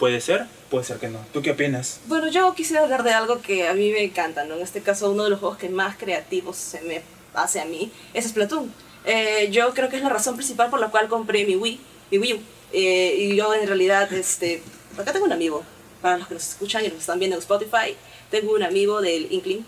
Puede 0.00 0.20
ser, 0.20 0.46
puede 0.68 0.84
ser 0.84 0.96
que 0.96 1.06
no. 1.06 1.20
¿Tú 1.32 1.42
qué 1.42 1.52
opinas? 1.52 2.00
Bueno, 2.06 2.26
yo 2.26 2.52
quisiera 2.56 2.82
hablar 2.82 3.04
de 3.04 3.12
algo 3.12 3.40
que 3.40 3.68
a 3.68 3.74
mí 3.74 3.92
me 3.92 4.02
encanta, 4.02 4.42
¿no? 4.44 4.56
En 4.56 4.62
este 4.62 4.82
caso, 4.82 5.12
uno 5.12 5.22
de 5.22 5.30
los 5.30 5.38
juegos 5.38 5.58
que 5.58 5.68
más 5.68 5.96
creativos 5.96 6.56
se 6.56 6.80
me 6.80 7.02
hace 7.32 7.60
a 7.60 7.64
mí 7.64 7.92
es 8.14 8.26
Splatoon. 8.26 8.74
Eh, 9.04 9.50
yo 9.52 9.72
creo 9.74 9.90
que 9.90 9.96
es 9.98 10.02
la 10.02 10.08
razón 10.08 10.34
principal 10.34 10.70
por 10.70 10.80
la 10.80 10.88
cual 10.88 11.06
compré 11.06 11.46
mi 11.46 11.54
Wii, 11.54 11.80
mi 12.10 12.18
Wii 12.18 12.34
U. 12.34 12.40
Eh, 12.72 13.14
y 13.16 13.36
yo 13.36 13.54
en 13.54 13.68
realidad, 13.68 14.12
este, 14.12 14.60
acá 14.98 15.12
tengo 15.12 15.26
un 15.26 15.32
amigo, 15.32 15.62
para 16.02 16.18
los 16.18 16.26
que 16.26 16.34
nos 16.34 16.48
escuchan 16.48 16.84
y 16.84 16.88
nos 16.88 16.98
están 16.98 17.20
viendo 17.20 17.36
en 17.36 17.42
Spotify, 17.42 17.94
tengo 18.32 18.54
un 18.54 18.64
amigo 18.64 19.00
del 19.00 19.32
Inkling 19.32 19.64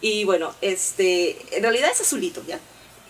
Y 0.00 0.24
bueno, 0.24 0.54
este, 0.60 1.36
en 1.56 1.62
realidad 1.62 1.90
es 1.92 2.00
azulito, 2.00 2.42
¿ya? 2.46 2.58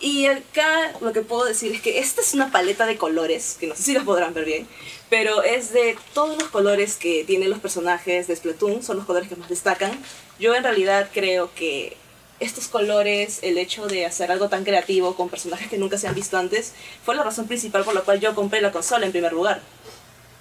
Y 0.01 0.25
acá 0.25 0.93
lo 0.99 1.13
que 1.13 1.21
puedo 1.21 1.45
decir 1.45 1.71
es 1.71 1.81
que 1.81 1.99
esta 1.99 2.21
es 2.21 2.33
una 2.33 2.51
paleta 2.51 2.87
de 2.87 2.97
colores, 2.97 3.57
que 3.59 3.67
no 3.67 3.75
sé 3.75 3.83
si 3.83 3.93
los 3.93 4.03
podrán 4.03 4.33
ver 4.33 4.45
bien, 4.45 4.67
pero 5.09 5.43
es 5.43 5.73
de 5.73 5.95
todos 6.15 6.39
los 6.39 6.49
colores 6.49 6.95
que 6.95 7.23
tienen 7.23 7.51
los 7.51 7.59
personajes 7.59 8.27
de 8.27 8.35
Splatoon, 8.35 8.81
son 8.81 8.97
los 8.97 9.05
colores 9.05 9.29
que 9.29 9.35
más 9.35 9.47
destacan. 9.47 9.91
Yo 10.39 10.55
en 10.55 10.63
realidad 10.63 11.09
creo 11.13 11.53
que 11.53 11.97
estos 12.39 12.67
colores, 12.67 13.39
el 13.43 13.59
hecho 13.59 13.85
de 13.85 14.07
hacer 14.07 14.31
algo 14.31 14.49
tan 14.49 14.63
creativo 14.63 15.15
con 15.15 15.29
personajes 15.29 15.69
que 15.69 15.77
nunca 15.77 15.99
se 15.99 16.07
han 16.07 16.15
visto 16.15 16.37
antes, 16.37 16.73
fue 17.05 17.15
la 17.15 17.23
razón 17.23 17.45
principal 17.47 17.83
por 17.83 17.93
la 17.93 18.01
cual 18.01 18.19
yo 18.19 18.33
compré 18.33 18.59
la 18.59 18.71
consola 18.71 19.05
en 19.05 19.11
primer 19.11 19.33
lugar. 19.33 19.61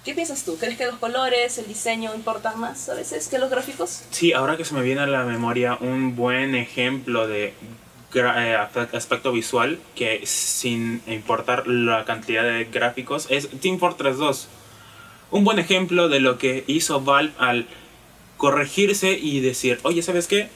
¿Qué 0.05 0.15
piensas 0.15 0.45
tú? 0.45 0.57
¿Crees 0.57 0.79
que 0.79 0.87
los 0.87 0.97
colores, 0.97 1.59
el 1.59 1.67
diseño 1.67 2.15
importan 2.15 2.59
más 2.59 2.89
a 2.89 2.95
veces 2.95 3.29
que 3.29 3.39
los 3.39 3.51
gráficos? 3.51 4.03
Sí, 4.11 4.33
ahora 4.33 4.57
que 4.57 4.65
se 4.65 4.75
me 4.75 4.83
viene 4.83 5.03
a 5.03 5.07
la 5.07 5.25
memoria 5.25 5.77
un 5.79 6.17
buen 6.17 6.55
ejemplo 6.55 7.29
de 7.29 7.53
eh, 8.15 8.57
aspecto 8.93 9.31
visual 9.31 9.79
que 9.95 10.23
sin 10.25 11.03
importar 11.07 11.67
la 11.67 12.07
cantidad 12.07 12.43
de 12.45 12.65
gráficos 12.65 13.27
es 13.29 13.51
Team 13.61 13.79
Fortress 13.79 14.17
2. 14.17 14.49
Un 15.33 15.45
buen 15.45 15.59
ejemplo 15.59 16.09
de 16.09 16.21
lo 16.21 16.39
que 16.39 16.65
hizo 16.67 17.03
Valve 17.03 17.35
al 17.39 17.67
corregirse 18.39 19.13
y 19.13 19.41
decir, 19.41 19.81
oye, 19.83 20.01
¿sabes 20.03 20.27
qué? 20.27 20.49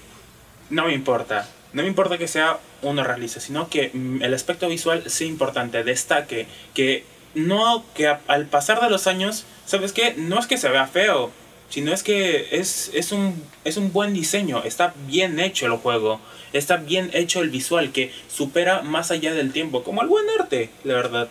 No 0.70 0.86
me 0.86 0.94
importa. 0.94 1.48
No 1.74 1.82
me 1.82 1.88
importa 1.88 2.16
que 2.16 2.28
sea 2.28 2.58
uno 2.80 3.04
realista, 3.04 3.40
sino 3.40 3.68
que 3.68 3.90
mm, 3.92 4.22
el 4.22 4.32
aspecto 4.32 4.68
visual 4.68 5.10
sea 5.10 5.26
importante, 5.26 5.84
destaque, 5.84 6.46
que 6.72 7.04
no 7.34 7.84
que 7.94 8.06
al 8.26 8.46
pasar 8.46 8.80
de 8.80 8.90
los 8.90 9.06
años, 9.06 9.44
¿sabes 9.66 9.92
qué? 9.92 10.14
No 10.16 10.38
es 10.38 10.46
que 10.46 10.56
se 10.56 10.68
vea 10.68 10.86
feo, 10.86 11.30
sino 11.68 11.92
es 11.92 12.02
que 12.02 12.48
es, 12.52 12.90
es, 12.94 13.12
un, 13.12 13.42
es 13.64 13.76
un 13.76 13.92
buen 13.92 14.14
diseño, 14.14 14.62
está 14.64 14.94
bien 15.06 15.40
hecho 15.40 15.66
el 15.66 15.72
juego, 15.72 16.20
está 16.52 16.76
bien 16.76 17.10
hecho 17.12 17.40
el 17.40 17.50
visual, 17.50 17.92
que 17.92 18.12
supera 18.28 18.82
más 18.82 19.10
allá 19.10 19.34
del 19.34 19.52
tiempo, 19.52 19.82
como 19.82 20.02
el 20.02 20.08
buen 20.08 20.26
arte, 20.38 20.70
la 20.84 20.94
verdad. 20.94 21.28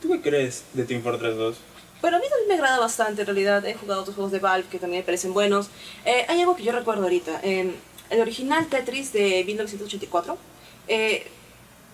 ¿Tú 0.00 0.08
qué 0.10 0.20
crees 0.20 0.64
de 0.72 0.84
Team 0.84 1.02
Fortress 1.02 1.36
2? 1.36 1.56
Bueno, 2.00 2.16
a 2.16 2.20
mí 2.20 2.26
también 2.30 2.48
me 2.48 2.54
agrada 2.54 2.78
bastante, 2.78 3.20
en 3.22 3.26
realidad. 3.26 3.66
He 3.66 3.74
jugado 3.74 4.00
otros 4.00 4.14
juegos 4.14 4.32
de 4.32 4.38
Valve 4.38 4.68
que 4.70 4.78
también 4.78 5.02
me 5.02 5.04
parecen 5.04 5.34
buenos. 5.34 5.68
Eh, 6.06 6.24
hay 6.28 6.40
algo 6.40 6.56
que 6.56 6.62
yo 6.62 6.72
recuerdo 6.72 7.02
ahorita. 7.02 7.40
eh, 7.42 7.74
el 8.10 8.20
original 8.20 8.66
Tetris 8.66 9.12
de 9.12 9.44
1984, 9.46 10.36
eh, 10.88 11.26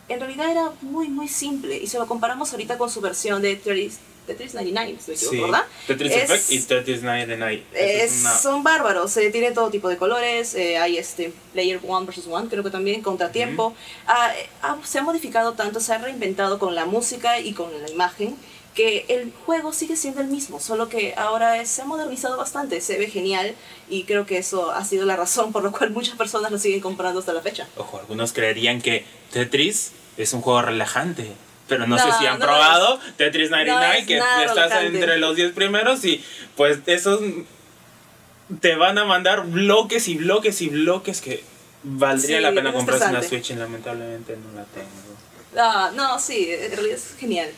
en 0.09 0.21
realidad 0.21 0.51
era 0.51 0.73
muy, 0.83 1.09
muy 1.09 1.29
simple. 1.29 1.77
Y 1.79 1.87
si 1.87 1.97
lo 1.97 2.07
comparamos 2.07 2.53
ahorita 2.53 2.79
con 2.79 2.91
su 2.91 3.01
versión 3.01 3.43
de 3.43 3.57
Tetris, 3.57 3.99
Tetris 4.27 4.55
99, 4.55 4.99
si 5.01 5.11
me 5.13 5.17
equivoco, 5.17 5.43
¿verdad? 5.53 5.65
Tetris 5.87 6.13
Es- 6.13 6.23
Effect 6.31 6.51
y 6.51 6.61
Tetris 6.63 7.03
99. 7.03 7.63
Eh, 7.75 8.03
Esa 8.05 8.35
es 8.35 8.41
Son 8.43 8.63
bárbaros, 8.65 9.17
eh, 9.17 9.31
tiene 9.31 9.53
todo 9.53 9.71
tipo 9.71 9.89
de 9.89 9.97
colores, 9.97 10.55
eh, 10.57 10.79
hay 10.79 10.97
este 10.99 11.33
Player 11.53 11.81
One 11.87 12.07
versus 12.07 12.27
One, 12.27 12.49
creo 12.49 12.65
que 12.65 12.71
también 12.71 13.03
contratiempo. 13.03 13.75
Ah, 14.07 14.33
eh, 14.37 14.49
ah, 14.63 14.79
se 14.85 14.99
ha 14.99 15.03
modificado 15.03 15.53
tanto, 15.53 15.79
se 15.79 15.93
ha 15.93 15.99
reinventado 15.99 16.59
con 16.59 16.75
la 16.75 16.87
música 16.87 17.39
y 17.39 17.53
con 17.53 17.71
la 17.81 17.89
imagen, 17.89 18.37
que 18.77 19.07
el 19.09 19.33
juego 19.45 19.73
sigue 19.73 19.97
siendo 19.97 20.21
el 20.21 20.29
mismo, 20.29 20.61
solo 20.61 20.89
que 20.89 21.15
ahora 21.17 21.65
se 21.67 21.83
ha 21.83 21.85
modernizado 21.87 22.37
bastante, 22.37 22.81
se 22.81 22.99
ve 22.99 23.09
genial 23.09 23.55
y 23.89 24.05
creo 24.05 24.27
que 24.27 24.39
eso 24.39 24.71
ha 24.71 24.85
sido 24.85 25.05
la 25.07 25.17
razón 25.17 25.51
por 25.53 25.65
la 25.65 25.71
cual 25.71 25.91
muchas 25.91 26.17
personas 26.17 26.53
lo 26.53 26.59
siguen 26.59 26.81
comprando 26.81 27.19
hasta 27.19 27.33
la 27.33 27.41
fecha. 27.41 27.67
Ojo, 27.77 27.99
algunos 27.99 28.33
creerían 28.33 28.81
que 28.81 29.05
Tetris 29.33 29.93
es 30.17 30.33
un 30.33 30.43
juego 30.43 30.63
relajante. 30.63 31.33
Pero 31.69 31.89
no, 31.89 31.99
sé 31.99 32.07
No, 32.07 32.19
si 32.21 32.27
han 32.27 32.39
no 32.39 32.45
probado 32.45 33.01
Tetris 33.17 33.51
99, 33.51 33.99
es 33.99 34.07
que 34.07 34.19
estás 34.19 34.55
relajante. 34.55 34.87
entre 34.87 35.19
los 35.19 35.35
10 35.35 35.53
primeros 35.53 36.05
y 36.05 36.23
pues 36.55 36.79
esos 36.87 37.21
te 38.61 38.77
van 38.77 38.99
a 38.99 39.05
mandar 39.05 39.45
bloques 39.47 40.07
y 40.07 40.17
bloques 40.17 40.61
y 40.63 40.69
bloques 40.69 41.21
que 41.21 41.43
Valdría 41.83 42.37
Sí, 42.39 42.43
la 42.43 42.53
pena 42.53 42.73
comprarse 42.73 43.07
una. 43.09 43.23
Switch 43.23 43.51
y 43.51 43.55
lamentablemente 43.55 44.37
no 44.37 44.53
la 44.59 44.65
tengo. 44.65 44.87
Ah, 45.59 45.91
no, 45.95 46.19
sí, 46.19 46.49
en 46.51 46.71
realidad 46.73 46.97
es 46.97 47.15
genial. 47.19 47.49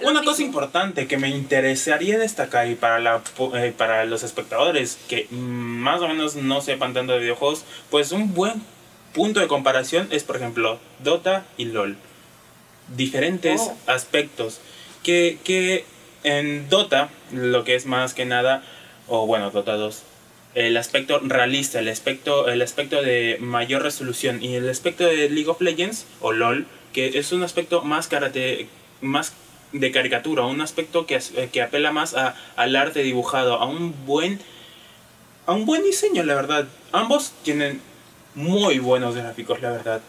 Lo 0.00 0.10
Una 0.10 0.20
mismo. 0.20 0.24
cosa 0.32 0.42
importante 0.42 1.06
que 1.06 1.16
me 1.16 1.28
interesaría 1.30 2.18
destacar 2.18 2.68
y 2.68 2.74
para, 2.74 2.98
la, 2.98 3.22
eh, 3.54 3.72
para 3.76 4.04
los 4.04 4.22
espectadores 4.22 4.98
que 5.08 5.26
más 5.30 6.00
o 6.02 6.08
menos 6.08 6.36
no 6.36 6.60
sepan 6.60 6.92
tanto 6.92 7.14
de 7.14 7.20
videojuegos, 7.20 7.64
pues 7.90 8.12
un 8.12 8.34
buen 8.34 8.62
punto 9.14 9.40
de 9.40 9.46
comparación 9.48 10.08
es, 10.10 10.22
por 10.24 10.36
ejemplo, 10.36 10.78
Dota 11.02 11.46
y 11.56 11.64
LOL. 11.66 11.96
Diferentes 12.94 13.60
Oh. 13.62 13.76
aspectos. 13.86 14.60
Que, 15.02 15.38
que 15.44 15.84
en 16.24 16.68
Dota, 16.68 17.08
lo 17.32 17.64
que 17.64 17.74
es 17.74 17.86
más 17.86 18.12
que 18.14 18.24
nada, 18.26 18.62
o 19.08 19.26
bueno, 19.26 19.50
Dota 19.50 19.76
2, 19.76 20.02
el 20.54 20.76
aspecto 20.76 21.20
realista, 21.22 21.78
el 21.78 21.88
aspecto, 21.88 22.48
el 22.48 22.60
aspecto 22.62 23.02
de 23.02 23.36
mayor 23.40 23.82
resolución 23.82 24.42
y 24.42 24.54
el 24.56 24.68
aspecto 24.68 25.04
de 25.04 25.28
League 25.30 25.48
of 25.48 25.60
Legends 25.60 26.06
o 26.20 26.32
LOL, 26.32 26.66
que 26.96 27.18
es 27.18 27.30
un 27.32 27.42
aspecto 27.42 27.82
más, 27.82 28.08
karate, 28.08 28.68
más 29.02 29.34
de 29.72 29.92
caricatura, 29.92 30.46
un 30.46 30.62
aspecto 30.62 31.04
que, 31.04 31.16
eh, 31.16 31.50
que 31.52 31.60
apela 31.60 31.92
más 31.92 32.14
a, 32.14 32.34
al 32.56 32.74
arte 32.74 33.02
dibujado, 33.02 33.56
a 33.56 33.66
un 33.66 33.94
buen 34.06 34.40
a 35.44 35.52
un 35.52 35.66
buen 35.66 35.84
diseño, 35.84 36.22
la 36.22 36.34
verdad. 36.34 36.66
Ambos 36.92 37.34
tienen 37.42 37.82
muy 38.34 38.78
buenos 38.78 39.14
gráficos, 39.14 39.60
la 39.60 39.72
verdad. 39.72 40.00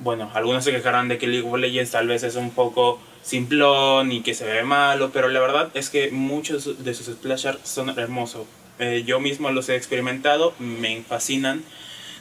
Bueno, 0.00 0.32
algunos 0.34 0.64
se 0.64 0.72
quejarán 0.72 1.06
de 1.06 1.16
que 1.16 1.28
League 1.28 1.48
of 1.48 1.56
Legends 1.56 1.92
tal 1.92 2.08
vez 2.08 2.24
es 2.24 2.34
un 2.34 2.50
poco 2.50 2.98
simplón 3.22 4.10
y 4.10 4.22
que 4.22 4.34
se 4.34 4.44
ve 4.44 4.64
malo, 4.64 5.10
pero 5.12 5.28
la 5.28 5.38
verdad 5.38 5.70
es 5.74 5.90
que 5.90 6.10
muchos 6.10 6.82
de 6.82 6.92
sus 6.92 7.06
splashers 7.06 7.60
son 7.62 7.96
hermosos. 7.96 8.48
Eh, 8.80 9.04
yo 9.06 9.20
mismo 9.20 9.48
los 9.52 9.68
he 9.68 9.76
experimentado, 9.76 10.54
me 10.58 11.02
fascinan. 11.02 11.62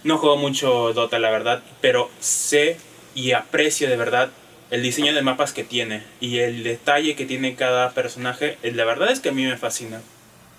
No 0.03 0.19
juego 0.19 0.37
mucho 0.37 0.93
Dota, 0.93 1.17
la 1.17 1.31
verdad, 1.31 1.63
pero 1.81 2.11
sé 2.19 2.77
y 3.15 3.31
aprecio 3.31 3.89
de 3.89 3.95
verdad 3.97 4.29
el 4.71 4.83
diseño 4.83 5.13
de 5.13 5.21
mapas 5.21 5.51
que 5.53 5.63
tiene 5.63 6.03
y 6.19 6.39
el 6.39 6.63
detalle 6.63 7.15
que 7.15 7.25
tiene 7.25 7.55
cada 7.55 7.91
personaje. 7.91 8.57
Eh, 8.63 8.71
La 8.71 8.85
verdad 8.85 9.11
es 9.11 9.19
que 9.19 9.29
a 9.29 9.31
mí 9.31 9.43
me 9.45 9.57
fascina. 9.57 10.01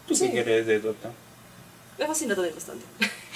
¿Tú 0.08 0.14
Sí. 0.14 0.26
qué 0.26 0.42
quieres 0.42 0.66
de 0.66 0.80
Dota? 0.80 1.10
Me 1.98 2.06
fascina 2.06 2.34
también 2.34 2.54
bastante. 2.54 2.84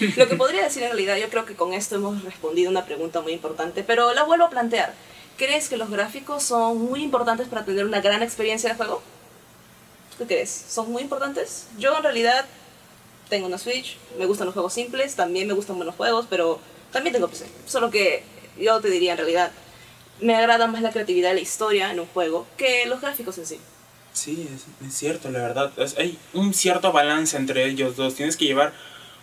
Lo 0.17 0.29
que 0.29 0.35
podría 0.37 0.65
decir 0.65 0.83
en 0.83 0.89
realidad, 0.89 1.17
yo 1.17 1.29
creo 1.29 1.45
que 1.45 1.55
con 1.55 1.73
esto 1.75 1.95
hemos 1.97 2.25
respondido 2.25 2.71
una 2.71 2.85
pregunta 2.87 3.21
muy 3.21 3.33
importante, 3.33 3.85
pero 3.85 4.13
la 4.15 4.25
vuelvo 4.25 4.47
a 4.47 4.51
plantear. 4.51 4.93
¿Crees 5.37 5.69
que 5.69 5.77
los 5.77 5.91
gráficos 5.91 6.43
son 6.43 6.79
muy 6.79 7.03
importantes 7.03 7.47
para 7.49 7.65
tener 7.65 7.85
una 7.85 8.01
gran 8.01 8.23
experiencia 8.23 8.71
de 8.71 8.77
juego? 8.77 9.03
¿Tú 10.11 10.19
qué 10.19 10.35
crees? 10.35 10.65
¿Son 10.69 10.91
muy 10.91 11.03
importantes? 11.03 11.67
Yo 11.79 11.97
en 11.97 12.03
realidad 12.03 12.45
tengo 13.29 13.47
una 13.47 13.59
Switch, 13.59 13.97
me 14.19 14.27
gustan 14.27 14.47
los 14.47 14.55
juegos 14.55 14.73
simples, 14.73 15.15
también 15.17 15.47
me 15.49 15.55
gustan 15.55 15.77
buenos 15.77 15.95
juegos, 15.97 16.27
pero 16.31 16.61
también 16.93 17.13
tengo 17.13 17.29
PC. 17.29 17.47
Solo 17.67 17.91
que 17.91 18.23
yo 18.61 18.81
te 18.81 18.91
diría 18.91 19.13
en 19.13 19.19
realidad, 19.19 19.53
me 20.21 20.35
agrada 20.37 20.67
más 20.67 20.83
la 20.83 20.91
creatividad 20.93 21.33
y 21.33 21.35
la 21.37 21.41
historia 21.41 21.91
en 21.91 22.01
un 22.01 22.07
juego 22.07 22.47
que 22.57 22.87
los 22.87 23.01
gráficos 23.01 23.39
en 23.39 23.47
sí. 23.47 23.59
Sí, 24.13 24.49
es, 24.55 24.87
es 24.87 24.95
cierto, 24.95 25.31
la 25.31 25.41
verdad. 25.41 25.73
Es- 25.77 25.97
hay 25.99 26.17
un 26.35 26.55
cierto 26.55 26.93
balance 26.93 27.37
entre 27.37 27.67
ellos 27.67 27.97
dos. 27.97 28.15
Tienes 28.15 28.37
que 28.37 28.45
llevar 28.45 28.73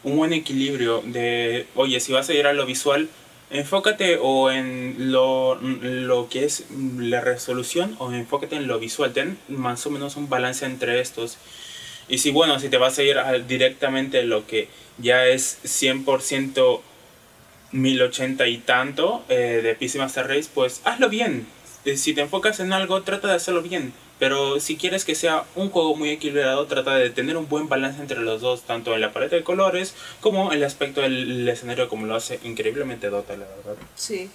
un 0.03 0.17
buen 0.17 0.33
equilibrio 0.33 1.01
de, 1.05 1.65
oye, 1.75 1.99
si 2.01 2.11
vas 2.11 2.27
a 2.29 2.33
ir 2.33 2.45
a 2.45 2.53
lo 2.53 2.65
visual, 2.65 3.07
enfócate 3.51 4.17
o 4.21 4.51
en 4.51 5.11
lo, 5.11 5.55
lo 5.55 6.27
que 6.29 6.43
es 6.45 6.65
la 6.97 7.21
resolución 7.21 7.95
o 7.99 8.11
enfócate 8.11 8.55
en 8.57 8.67
lo 8.67 8.79
visual. 8.79 9.13
Ten 9.13 9.37
más 9.47 9.85
o 9.85 9.89
menos 9.91 10.17
un 10.17 10.27
balance 10.29 10.65
entre 10.65 10.99
estos. 10.99 11.37
Y 12.09 12.17
si, 12.17 12.31
bueno, 12.31 12.59
si 12.59 12.67
te 12.67 12.77
vas 12.77 12.97
a 12.97 13.03
ir 13.03 13.17
a- 13.17 13.39
directamente 13.39 14.23
lo 14.23 14.45
que 14.45 14.67
ya 14.97 15.25
es 15.25 15.57
100% 15.63 16.81
1080 17.71 18.47
y 18.47 18.57
tanto 18.57 19.23
eh, 19.29 19.61
de 19.63 19.75
PC 19.75 19.97
Master 19.97 20.27
Race, 20.27 20.49
pues 20.53 20.81
hazlo 20.83 21.09
bien. 21.09 21.47
Eh, 21.85 21.97
Si 21.97 22.13
te 22.13 22.21
enfocas 22.21 22.59
en 22.59 22.73
algo, 22.73 23.01
trata 23.03 23.27
de 23.27 23.35
hacerlo 23.35 23.61
bien. 23.61 23.93
Pero 24.19 24.59
si 24.59 24.77
quieres 24.77 25.03
que 25.03 25.15
sea 25.15 25.45
un 25.55 25.71
juego 25.71 25.95
muy 25.95 26.09
equilibrado, 26.09 26.67
trata 26.67 26.95
de 26.95 27.09
tener 27.09 27.37
un 27.37 27.49
buen 27.49 27.67
balance 27.67 27.99
entre 27.99 28.19
los 28.19 28.41
dos, 28.41 28.61
tanto 28.61 28.93
en 28.93 29.01
la 29.01 29.11
paleta 29.13 29.35
de 29.35 29.43
colores 29.43 29.95
como 30.19 30.51
el 30.51 30.63
aspecto 30.63 31.01
del 31.01 31.49
escenario, 31.49 31.89
como 31.89 32.05
lo 32.05 32.13
hace 32.15 32.39
increíblemente 32.43 33.09
Dota, 33.09 33.35
la 33.35 33.47
verdad. 33.47 33.75
Sí. 33.95 34.29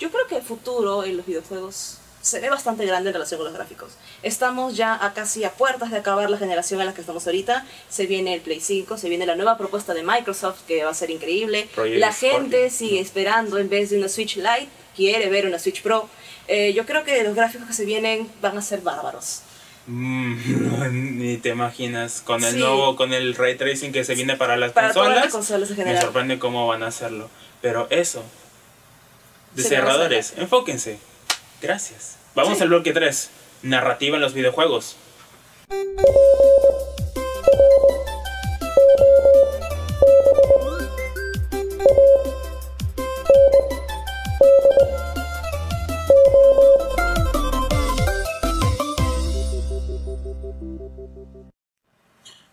Yo 0.00 0.10
creo 0.10 0.26
que 0.26 0.36
el 0.36 0.42
futuro 0.42 1.04
en 1.04 1.16
los 1.16 1.26
videojuegos 1.26 1.98
se 2.28 2.40
ve 2.40 2.50
bastante 2.50 2.84
grande 2.86 3.10
en 3.10 3.14
relación 3.14 3.38
con 3.38 3.46
los 3.46 3.54
gráficos. 3.54 3.92
Estamos 4.22 4.76
ya 4.76 4.94
a 5.04 5.14
casi 5.14 5.44
a 5.44 5.52
puertas 5.52 5.90
de 5.90 5.96
acabar 5.98 6.28
la 6.30 6.38
generación 6.38 6.80
en 6.80 6.86
la 6.86 6.94
que 6.94 7.00
estamos 7.00 7.26
ahorita. 7.26 7.64
Se 7.88 8.06
viene 8.06 8.34
el 8.34 8.40
Play 8.40 8.60
5, 8.60 8.98
se 8.98 9.08
viene 9.08 9.26
la 9.26 9.34
nueva 9.36 9.56
propuesta 9.58 9.94
de 9.94 10.02
Microsoft 10.02 10.60
que 10.66 10.84
va 10.84 10.90
a 10.90 10.94
ser 10.94 11.10
increíble. 11.10 11.68
Project 11.74 11.98
la 12.00 12.12
gente 12.12 12.56
Scorpio. 12.70 12.70
sigue 12.70 13.00
esperando 13.00 13.58
en 13.58 13.68
vez 13.68 13.90
de 13.90 13.98
una 13.98 14.08
Switch 14.08 14.36
Lite, 14.36 14.68
quiere 14.96 15.28
ver 15.30 15.46
una 15.46 15.58
Switch 15.58 15.82
Pro. 15.82 16.08
Eh, 16.48 16.72
yo 16.74 16.86
creo 16.86 17.04
que 17.04 17.22
los 17.24 17.34
gráficos 17.34 17.66
que 17.66 17.72
se 17.74 17.84
vienen 17.84 18.30
van 18.40 18.56
a 18.58 18.62
ser 18.62 18.80
bárbaros. 18.80 19.42
Mm, 19.86 21.18
ni 21.18 21.36
te 21.38 21.48
imaginas, 21.48 22.20
con 22.20 22.44
el 22.44 22.52
Sí. 22.52 22.58
nuevo, 22.58 22.94
con 22.94 23.14
el 23.14 23.34
ray 23.34 23.56
tracing 23.56 23.90
que 23.92 24.04
se 24.04 24.14
viene 24.14 24.36
para 24.36 24.56
las 24.58 24.72
Para 24.72 24.92
todas 24.92 25.08
consolas, 25.08 25.24
las 25.24 25.32
consolas 25.32 25.70
en 25.88 25.94
me 25.94 26.00
sorprende 26.00 26.38
cómo 26.38 26.66
van 26.66 26.82
a 26.82 26.88
hacerlo. 26.88 27.30
Pero 27.62 27.86
eso, 27.90 28.22
Se 29.56 29.62
desarrolladores, 29.62 30.34
enfóquense. 30.36 30.98
Gracias. 31.62 32.17
Vamos 32.38 32.58
Sí. 32.58 32.62
al 32.62 32.68
bloque 32.68 32.92
3, 32.92 33.30
narrativa 33.64 34.14
en 34.14 34.22
los 34.22 34.32
videojuegos. 34.32 34.94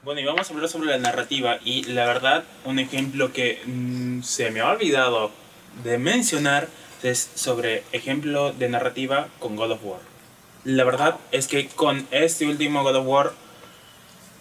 Bueno, 0.04 0.19
y 0.21 0.26
vamos 0.26 0.50
a 0.50 0.54
hablar 0.54 0.69
sobre 0.69 0.89
la 0.89 0.98
narrativa. 0.98 1.58
Y 1.63 1.84
la 1.84 2.06
verdad, 2.06 2.43
un 2.63 2.80
ejemplo 2.80 3.34
que 3.34 3.62
mm, 3.65 4.21
se 4.21 4.52
me 4.52 4.62
ha 4.62 4.69
olvidado 4.69 5.32
de 5.84 5.98
mencionar 5.98 6.67
sobre 7.13 7.84
ejemplo 7.91 8.52
de 8.54 8.70
narrativa 8.70 9.28
con 9.39 9.56
God 9.56 9.72
of 9.74 9.84
War. 9.84 10.00
La 10.63 10.84
verdad 10.84 11.18
es 11.32 11.48
que 11.48 11.68
con 11.68 12.08
este 12.10 12.48
último 12.48 12.82
God 12.82 12.96
of 12.96 13.06
War 13.06 13.34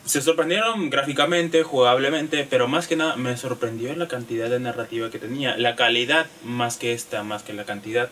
se 0.06 0.20
sorprendieron 0.20 0.90
gráficamente, 0.90 1.62
jugablemente, 1.62 2.46
pero 2.48 2.68
más 2.68 2.86
que 2.86 2.96
nada 2.96 3.16
me 3.16 3.36
sorprendió 3.36 3.94
la 3.94 4.08
cantidad 4.08 4.50
de 4.50 4.60
narrativa 4.60 5.10
que 5.10 5.18
tenía. 5.18 5.56
La 5.56 5.76
calidad 5.76 6.26
más 6.42 6.76
que 6.76 6.92
esta, 6.92 7.22
más 7.22 7.42
que 7.42 7.52
la 7.52 7.64
cantidad. 7.64 8.10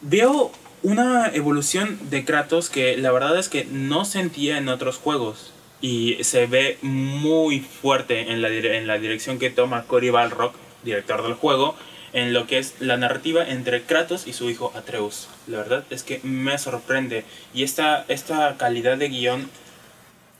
Veo 0.00 0.50
una 0.82 1.28
evolución 1.28 1.98
de 2.10 2.24
Kratos 2.24 2.68
que 2.68 2.96
la 2.96 3.10
verdad 3.10 3.38
es 3.38 3.48
que 3.48 3.64
no 3.64 4.04
sentía 4.04 4.58
en 4.58 4.68
otros 4.68 4.96
juegos. 4.96 5.52
Y 5.80 6.22
se 6.24 6.46
ve 6.46 6.78
muy 6.80 7.60
fuerte 7.60 8.32
en 8.32 8.40
la, 8.40 8.48
en 8.48 8.86
la 8.86 8.98
dirección 8.98 9.38
que 9.38 9.50
toma 9.50 9.84
Cory 9.84 10.08
Balrock, 10.08 10.54
director 10.82 11.22
del 11.22 11.34
juego, 11.34 11.76
en 12.14 12.32
lo 12.32 12.46
que 12.46 12.58
es 12.58 12.74
la 12.80 12.96
narrativa 12.96 13.46
entre 13.46 13.82
Kratos 13.82 14.26
y 14.26 14.32
su 14.32 14.48
hijo 14.48 14.72
Atreus. 14.74 15.28
La 15.48 15.58
verdad 15.58 15.84
es 15.90 16.04
que 16.04 16.20
me 16.22 16.56
sorprende. 16.58 17.24
Y 17.52 17.64
esta, 17.64 18.04
esta 18.08 18.56
calidad 18.56 18.96
de 18.96 19.08
guion, 19.08 19.50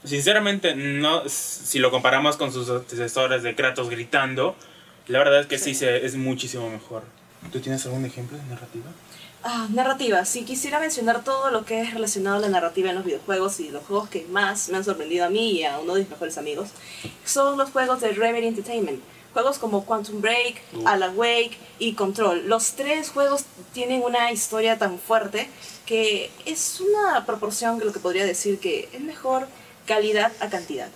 sinceramente, 0.05 0.77
no, 0.77 1.29
si 1.29 1.81
lo 1.81 1.91
comparamos 1.91 2.37
con 2.37 2.53
sus 2.53 2.71
antecesores 2.71 3.43
de 3.43 3.57
Kratos 3.57 3.91
gritando, 3.91 4.55
la 5.09 5.19
verdad 5.19 5.41
es 5.41 5.47
que 5.47 5.59
sí, 5.59 5.75
se, 5.75 6.07
es 6.07 6.15
muchísimo 6.15 6.71
mejor. 6.71 7.03
¿Tú 7.53 7.61
tienes 7.61 7.85
algún 7.87 8.05
ejemplo 8.05 8.39
de 8.39 8.45
narrativa? 8.45 8.87
Ah, 9.43 9.67
narrativa. 9.71 10.25
Si 10.25 10.45
quisiera 10.45 10.79
mencionar 10.79 11.25
todo 11.25 11.51
lo 11.51 11.65
que 11.65 11.83
es 11.83 11.93
relacionado 11.93 12.37
a 12.37 12.41
la 12.41 12.49
narrativa 12.49 12.89
en 12.89 12.95
los 12.95 13.05
videojuegos 13.05 13.59
y 13.61 13.71
los 13.71 13.85
juegos 13.85 14.09
que 14.09 14.25
más 14.31 14.69
me 14.71 14.79
han 14.79 14.85
sorprendido 14.85 15.27
a 15.27 15.29
mí 15.29 15.51
y 15.51 15.65
a 15.65 15.81
uno 15.81 15.95
de 15.95 16.01
mis 16.01 16.09
mejores 16.09 16.39
amigos, 16.39 16.71
son 17.25 17.59
los 17.59 17.71
juegos 17.71 18.01
de 18.01 18.13
Remedy 18.13 18.47
Entertainment. 18.47 19.03
Juegos 19.35 19.59
como 19.59 19.85
Quantum 19.85 20.21
Break, 20.23 20.63
Uh. 20.73 20.89
Alan 20.89 21.13
Wake 21.19 21.59
y 21.79 21.93
Control. 21.95 22.49
Los 22.49 22.73
tres 22.75 23.11
juegos 23.11 23.45
tienen 23.73 24.01
una 24.03 24.33
historia 24.33 24.79
tan 24.79 24.99
fuerte 24.99 25.49
que 25.87 26.31
es 26.47 26.81
una 26.81 27.27
proporción 27.27 27.79
que 27.79 27.85
lo 27.85 27.93
que 27.93 27.99
podría 28.01 28.25
decir 28.25 28.59
que 28.59 28.89
es 28.93 29.01
mejor 29.01 29.47
calidad 29.87 30.33
a 30.41 30.49
cantidad. 30.49 30.89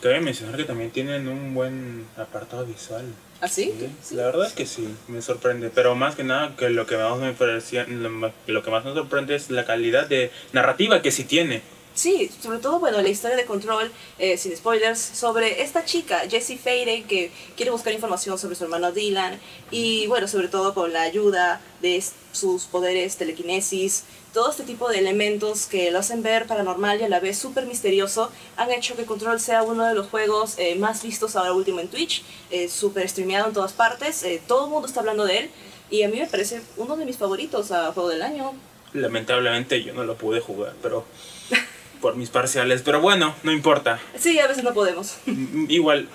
Cabe 0.00 0.20
mencionar 0.20 0.56
que 0.56 0.64
también 0.64 0.90
tienen 0.90 1.28
un 1.28 1.54
buen 1.54 2.06
apartado 2.16 2.64
visual. 2.64 3.04
¿Así? 3.40 3.74
Sí, 4.02 4.14
La 4.16 4.24
verdad 4.26 4.46
es 4.46 4.54
que 4.54 4.64
sí, 4.64 4.88
me 5.08 5.20
sorprende. 5.20 5.68
Pero 5.68 5.94
más 5.94 6.14
que 6.14 6.24
nada, 6.24 6.56
que 6.56 6.70
lo 6.70 6.86
que 6.86 6.96
más 6.96 7.18
me 7.18 7.32
parecía, 7.34 7.84
lo 7.86 8.62
que 8.62 8.70
más 8.70 8.84
me 8.84 8.94
sorprende 8.94 9.34
es 9.34 9.50
la 9.50 9.66
calidad 9.66 10.06
de 10.06 10.30
narrativa 10.54 11.02
que 11.02 11.10
sí 11.10 11.24
tiene. 11.24 11.60
Sí, 11.96 12.30
sobre 12.42 12.58
todo, 12.58 12.78
bueno, 12.78 13.00
la 13.00 13.08
historia 13.08 13.38
de 13.38 13.46
Control, 13.46 13.90
eh, 14.18 14.36
sin 14.36 14.54
spoilers, 14.54 15.00
sobre 15.00 15.62
esta 15.62 15.86
chica, 15.86 16.24
Jessie 16.28 16.58
Feire, 16.58 17.04
que 17.04 17.30
quiere 17.56 17.70
buscar 17.70 17.90
información 17.94 18.38
sobre 18.38 18.54
su 18.54 18.64
hermano 18.64 18.92
Dylan, 18.92 19.40
y 19.70 20.06
bueno, 20.06 20.28
sobre 20.28 20.48
todo 20.48 20.74
con 20.74 20.92
la 20.92 21.00
ayuda 21.00 21.58
de 21.80 22.04
sus 22.32 22.64
poderes, 22.64 23.16
telequinesis, 23.16 24.04
todo 24.34 24.50
este 24.50 24.64
tipo 24.64 24.90
de 24.90 24.98
elementos 24.98 25.64
que 25.64 25.90
lo 25.90 26.00
hacen 26.00 26.22
ver 26.22 26.46
paranormal 26.46 27.00
y 27.00 27.04
a 27.04 27.08
la 27.08 27.18
vez 27.18 27.38
súper 27.38 27.64
misterioso, 27.64 28.30
han 28.58 28.70
hecho 28.72 28.94
que 28.94 29.06
Control 29.06 29.40
sea 29.40 29.62
uno 29.62 29.86
de 29.86 29.94
los 29.94 30.08
juegos 30.08 30.58
eh, 30.58 30.74
más 30.74 31.02
vistos 31.02 31.34
ahora 31.34 31.54
último 31.54 31.80
en 31.80 31.88
Twitch, 31.88 32.22
eh, 32.50 32.68
súper 32.68 33.08
streameado 33.08 33.48
en 33.48 33.54
todas 33.54 33.72
partes, 33.72 34.22
todo 34.46 34.66
el 34.66 34.70
mundo 34.70 34.86
está 34.86 35.00
hablando 35.00 35.24
de 35.24 35.38
él, 35.38 35.50
y 35.88 36.02
a 36.02 36.10
mí 36.10 36.18
me 36.18 36.26
parece 36.26 36.60
uno 36.76 36.94
de 36.94 37.06
mis 37.06 37.16
favoritos 37.16 37.72
a 37.72 37.90
juego 37.94 38.10
del 38.10 38.20
año. 38.20 38.52
Lamentablemente 38.92 39.82
yo 39.82 39.94
no 39.94 40.04
lo 40.04 40.16
pude 40.16 40.40
jugar, 40.40 40.74
pero 40.82 41.06
por 42.06 42.14
mis 42.14 42.30
parciales, 42.30 42.82
pero 42.84 43.00
bueno, 43.00 43.34
no 43.42 43.50
importa. 43.50 43.98
Sí, 44.16 44.38
a 44.38 44.46
veces 44.46 44.62
no 44.62 44.72
podemos. 44.72 45.16
Igual, 45.68 46.06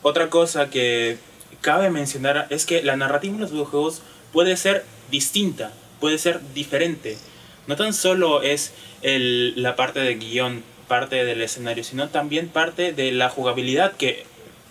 otra 0.00 0.30
cosa 0.30 0.70
que 0.70 1.18
cabe 1.60 1.90
mencionar 1.90 2.46
es 2.48 2.64
que 2.64 2.82
la 2.82 2.96
narrativa 2.96 3.34
en 3.34 3.42
los 3.42 3.52
videojuegos 3.52 4.00
puede 4.32 4.56
ser 4.56 4.86
distinta, 5.10 5.74
puede 6.00 6.16
ser 6.16 6.40
diferente. 6.54 7.18
No 7.66 7.76
tan 7.76 7.92
solo 7.92 8.40
es 8.40 8.72
el, 9.02 9.62
la 9.62 9.76
parte 9.76 10.00
de 10.00 10.14
guion, 10.14 10.64
parte 10.88 11.22
del 11.26 11.42
escenario, 11.42 11.84
sino 11.84 12.08
también 12.08 12.48
parte 12.48 12.94
de 12.94 13.12
la 13.12 13.28
jugabilidad 13.28 13.92
que 13.92 14.24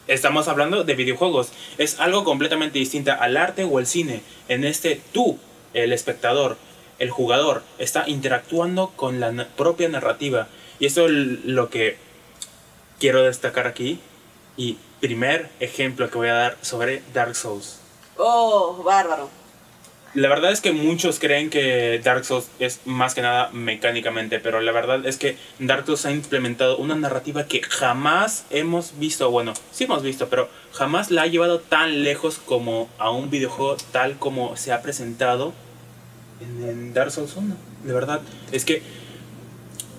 estamos 0.07 0.47
hablando 0.47 0.83
de 0.83 0.95
videojuegos. 0.95 1.49
Es 1.77 1.99
algo 1.99 2.23
completamente 2.23 2.79
distinta 2.79 3.13
al 3.13 3.37
arte 3.37 3.65
o 3.65 3.77
al 3.77 3.85
cine. 3.85 4.23
En 4.47 4.63
este 4.63 4.99
tú, 5.13 5.37
el 5.75 5.93
espectador, 5.93 6.57
el 6.97 7.11
jugador 7.11 7.61
está 7.77 8.05
interactuando 8.07 8.91
con 8.95 9.19
la 9.19 9.31
propia 9.55 9.89
narrativa. 9.89 10.47
Y 10.79 10.85
eso 10.85 11.05
es 11.05 11.11
lo 11.11 11.69
que 11.69 11.97
quiero 12.99 13.23
destacar 13.23 13.67
aquí. 13.67 13.99
Y 14.57 14.77
primer 14.99 15.49
ejemplo 15.59 16.09
que 16.09 16.17
voy 16.17 16.29
a 16.29 16.33
dar 16.33 16.57
sobre 16.61 17.01
Dark 17.13 17.35
Souls. 17.35 17.79
Oh, 18.17 18.81
bárbaro. 18.83 19.29
La 20.15 20.29
verdad 20.29 20.53
es 20.53 20.61
que 20.61 20.71
muchos 20.71 21.19
creen 21.19 21.49
que 21.49 21.99
Dark 22.01 22.23
Souls 22.23 22.47
es 22.59 22.79
más 22.85 23.13
que 23.13 23.21
nada 23.21 23.49
mecánicamente, 23.51 24.39
pero 24.39 24.61
la 24.61 24.71
verdad 24.71 25.05
es 25.05 25.17
que 25.17 25.37
Dark 25.59 25.85
Souls 25.85 26.05
ha 26.05 26.11
implementado 26.11 26.77
una 26.77 26.95
narrativa 26.95 27.47
que 27.47 27.61
jamás 27.61 28.45
hemos 28.49 28.97
visto, 28.97 29.29
bueno, 29.29 29.53
sí 29.73 29.83
hemos 29.83 30.03
visto, 30.03 30.29
pero 30.29 30.47
jamás 30.71 31.11
la 31.11 31.23
ha 31.23 31.27
llevado 31.27 31.59
tan 31.59 32.05
lejos 32.05 32.39
como 32.45 32.87
a 32.97 33.11
un 33.11 33.29
videojuego 33.29 33.75
tal 33.91 34.17
como 34.17 34.55
se 34.55 34.71
ha 34.71 34.81
presentado 34.81 35.53
en, 36.39 36.93
Dark 36.93 37.11
Souls 37.11 37.35
1. 37.35 37.53
De 37.83 37.93
verdad, 37.93 38.21
es 38.53 38.63
que 38.63 38.81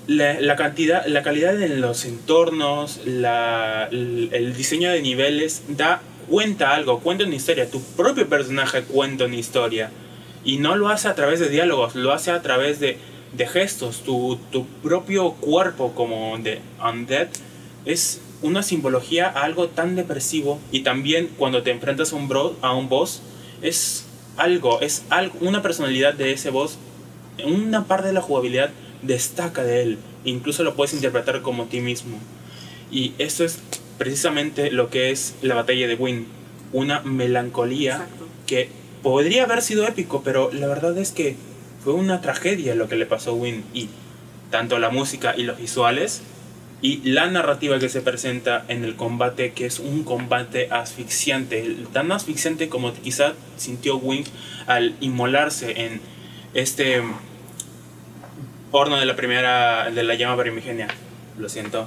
la, 0.07 0.57
cantidad, 0.57 1.07
la 1.07 1.23
calidad 1.23 1.61
en 1.61 1.81
los 1.81 2.05
entornos, 2.05 3.01
la, 3.05 3.89
el, 3.91 4.55
diseño 4.57 4.91
de 4.91 5.03
niveles 5.03 5.63
da 5.69 6.01
cuenta 6.29 6.75
algo, 6.75 7.01
cuenta 7.01 7.25
una 7.25 7.35
historia. 7.35 7.71
Tu 7.71 7.81
propio 7.81 8.29
personaje 8.29 8.83
cuenta 8.83 9.25
una 9.25 9.37
historia. 9.37 9.91
Y 10.45 10.59
no 10.59 10.77
lo 10.77 10.89
hace 10.89 11.09
a 11.09 11.15
través 11.15 11.41
de 11.41 11.49
diálogos, 11.49 11.97
lo 11.97 12.13
hace 12.13 12.31
a 12.31 12.41
través 12.43 12.79
de, 12.79 12.99
de 13.37 13.47
gestos. 13.47 14.03
Tu, 14.03 14.39
tu, 14.53 14.67
propio 14.83 15.33
cuerpo 15.33 15.93
como 15.95 16.39
de 16.39 16.61
Undead 16.83 17.29
es 17.85 18.21
una 18.43 18.63
simbología 18.63 19.27
a 19.27 19.43
algo 19.43 19.69
tan 19.69 19.97
depresivo. 19.97 20.61
Y 20.71 20.81
también 20.81 21.31
cuando 21.37 21.63
te 21.63 21.73
enfrentas 21.73 22.13
a 22.13 22.17
un, 22.17 22.29
bro, 22.29 22.57
a 22.63 22.73
un 22.75 22.89
boss, 22.89 23.23
es 23.61 24.07
algo, 24.37 24.81
es 24.81 25.05
algo, 25.11 25.37
una 25.41 25.63
personalidad 25.63 26.15
de 26.15 26.33
ese 26.33 26.51
boss, 26.51 26.79
una 27.45 27.87
parte 27.87 28.09
de 28.09 28.13
la 28.13 28.21
jugabilidad 28.23 28.71
destaca 29.03 29.63
de 29.63 29.83
él, 29.83 29.99
incluso 30.25 30.63
lo 30.63 30.75
puedes 30.75 30.95
interpretar 30.95 31.43
como 31.43 31.67
ti 31.67 31.81
mismo. 31.81 32.19
Y 32.91 33.13
eso 33.19 33.45
es 33.45 33.59
precisamente 33.99 34.71
lo 34.71 34.91
que 34.91 35.11
es 35.11 35.35
la 35.43 35.55
batalla 35.55 35.87
de 35.87 35.95
Win, 35.95 36.27
una 36.73 37.01
melancolía 37.01 38.07
que 38.47 38.69
podría 39.03 39.45
haber 39.45 39.63
sido 39.63 39.87
épico, 39.87 40.23
pero 40.25 40.51
la 40.53 40.67
verdad 40.67 40.97
es 40.99 41.13
que 41.13 41.37
fue 41.83 41.95
una 41.95 42.21
tragedia 42.21 42.75
lo 42.75 42.89
que 42.89 42.97
le 42.97 43.07
pasó 43.07 43.31
a 43.31 43.35
Win 43.35 43.65
y 43.73 43.89
tanto 44.51 44.79
la 44.79 44.91
música 44.91 45.35
y 45.37 45.45
los 45.45 45.59
visuales 45.59 46.23
y 46.83 47.01
la 47.05 47.27
narrativa 47.31 47.79
que 47.79 47.89
se 47.89 48.03
presenta 48.03 48.65
en 48.69 48.85
el 48.85 48.97
combate, 48.97 49.53
que 49.53 49.67
es 49.67 49.79
un 49.79 50.05
combate 50.05 50.69
asfixiante, 50.71 51.77
tan 51.93 52.13
asfixiante 52.13 52.69
como 52.69 52.93
quizá 52.93 53.33
sintió 53.57 53.97
Wing 53.97 54.25
al 54.67 54.95
inmolarse 55.01 55.87
en 55.87 56.01
este 56.55 57.03
horno 58.73 58.97
de 58.99 59.07
la 59.07 59.17
primera, 59.17 59.91
de 59.91 60.03
la 60.03 60.15
llama 60.15 60.41
primigenia. 60.41 60.89
Lo 61.39 61.49
siento, 61.49 61.87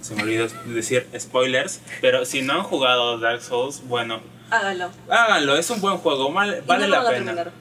se 0.00 0.14
me 0.14 0.22
olvidó 0.22 0.46
decir 0.66 1.06
spoilers, 1.18 1.80
pero 2.00 2.24
si 2.24 2.42
no 2.42 2.54
han 2.54 2.62
jugado 2.62 3.18
Dark 3.18 3.42
Souls, 3.42 3.82
bueno, 3.86 4.20
háganlo. 4.50 4.90
Háganlo, 5.08 5.56
es 5.56 5.68
un 5.70 5.80
buen 5.80 5.98
juego, 5.98 6.32
vale, 6.32 6.62
la 6.88 7.08
pena. 7.08 7.52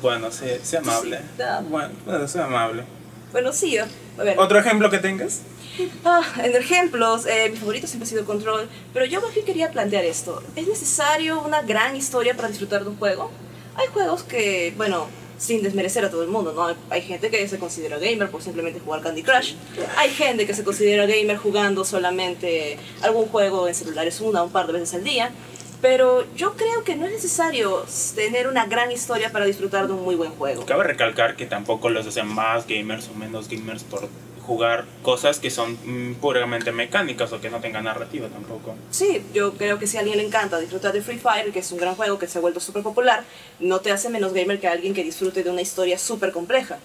Bueno, 0.00 0.30
sé, 0.30 0.60
amable. 0.78 1.20
Bueno, 2.04 2.28
sé 2.28 2.40
amable. 2.40 2.84
Bueno, 3.32 3.52
sí, 3.52 3.76
¿Otro 4.36 4.58
ejemplo 4.58 4.88
que 4.90 4.98
tengas? 4.98 5.42
Ah, 6.04 6.22
en 6.42 6.56
ejemplos, 6.56 7.26
eh, 7.26 7.50
mi 7.50 7.56
favorito 7.56 7.86
siempre 7.86 8.06
ha 8.06 8.08
sido 8.08 8.24
Control, 8.24 8.66
pero 8.94 9.04
yo 9.04 9.20
más 9.20 9.34
bien 9.34 9.44
quería 9.44 9.70
plantear 9.70 10.04
esto. 10.04 10.42
¿Es 10.54 10.66
necesario 10.66 11.42
una 11.42 11.60
gran 11.62 11.96
historia 11.96 12.34
para 12.34 12.48
disfrutar 12.48 12.84
de 12.84 12.90
un 12.90 12.96
juego? 12.96 13.30
Hay 13.74 13.88
juegos 13.88 14.22
que, 14.22 14.72
bueno, 14.78 15.06
sin 15.38 15.62
desmerecer 15.62 16.04
a 16.04 16.10
todo 16.10 16.22
el 16.22 16.28
mundo, 16.28 16.52
¿no? 16.52 16.74
Hay 16.90 17.02
gente 17.02 17.30
que 17.30 17.46
se 17.48 17.58
considera 17.58 17.98
gamer 17.98 18.30
por 18.30 18.42
simplemente 18.42 18.80
jugar 18.80 19.02
Candy 19.02 19.22
Crush. 19.22 19.54
Hay 19.96 20.10
gente 20.10 20.46
que 20.46 20.54
se 20.54 20.64
considera 20.64 21.06
gamer 21.06 21.36
jugando 21.36 21.84
solamente 21.84 22.78
algún 23.02 23.26
juego 23.26 23.68
en 23.68 23.74
celulares 23.74 24.20
una 24.20 24.42
o 24.42 24.46
un 24.46 24.52
par 24.52 24.66
de 24.66 24.74
veces 24.74 24.94
al 24.94 25.04
día. 25.04 25.30
Pero 25.82 26.24
yo 26.34 26.54
creo 26.54 26.84
que 26.84 26.96
no 26.96 27.04
es 27.04 27.12
necesario 27.12 27.84
tener 28.14 28.48
una 28.48 28.64
gran 28.66 28.90
historia 28.90 29.30
para 29.30 29.44
disfrutar 29.44 29.86
de 29.86 29.92
un 29.92 30.02
muy 30.02 30.14
buen 30.14 30.30
juego. 30.32 30.64
Cabe 30.64 30.84
recalcar 30.84 31.36
que 31.36 31.44
tampoco 31.44 31.90
los 31.90 32.06
hacen 32.06 32.26
más 32.26 32.66
gamers 32.66 33.08
o 33.08 33.14
menos 33.14 33.48
gamers 33.48 33.84
por 33.84 34.08
jugar 34.46 34.84
cosas 35.02 35.40
que 35.40 35.50
son 35.50 35.72
mm, 35.84 36.14
puramente 36.14 36.72
mecánicas 36.72 37.32
o 37.32 37.40
que 37.40 37.50
no 37.50 37.60
tengan 37.60 37.84
narrativa 37.84 38.28
tampoco. 38.28 38.76
Sí, 38.90 39.22
yo 39.34 39.54
creo 39.54 39.78
que 39.78 39.86
si 39.86 39.96
a 39.96 40.00
alguien 40.00 40.18
le 40.18 40.24
encanta 40.24 40.58
disfrutar 40.58 40.92
de 40.92 41.02
Free 41.02 41.18
Fire, 41.18 41.52
que 41.52 41.58
es 41.58 41.72
un 41.72 41.78
gran 41.78 41.96
juego 41.96 42.18
que 42.18 42.28
se 42.28 42.38
ha 42.38 42.40
vuelto 42.40 42.60
súper 42.60 42.82
popular, 42.82 43.24
no 43.58 43.80
te 43.80 43.90
hace 43.90 44.08
menos 44.08 44.32
gamer 44.32 44.60
que 44.60 44.68
alguien 44.68 44.94
que 44.94 45.02
disfrute 45.02 45.42
de 45.42 45.50
una 45.50 45.62
historia 45.62 45.98
súper 45.98 46.32
compleja. 46.32 46.78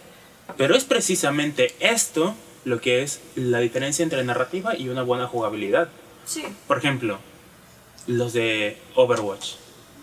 Pero 0.57 0.75
es 0.75 0.83
precisamente 0.83 1.73
esto 1.79 2.35
lo 2.65 2.81
que 2.81 3.03
es 3.03 3.21
la 3.35 3.59
diferencia 3.59 4.03
entre 4.03 4.23
narrativa 4.23 4.75
y 4.75 4.89
una 4.89 5.03
buena 5.03 5.27
jugabilidad. 5.27 5.89
Sí. 6.25 6.43
Por 6.67 6.77
ejemplo, 6.79 7.19
los 8.07 8.33
de 8.33 8.77
Overwatch. 8.95 9.53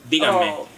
Díganme. 0.08 0.54
Oh. 0.58 0.77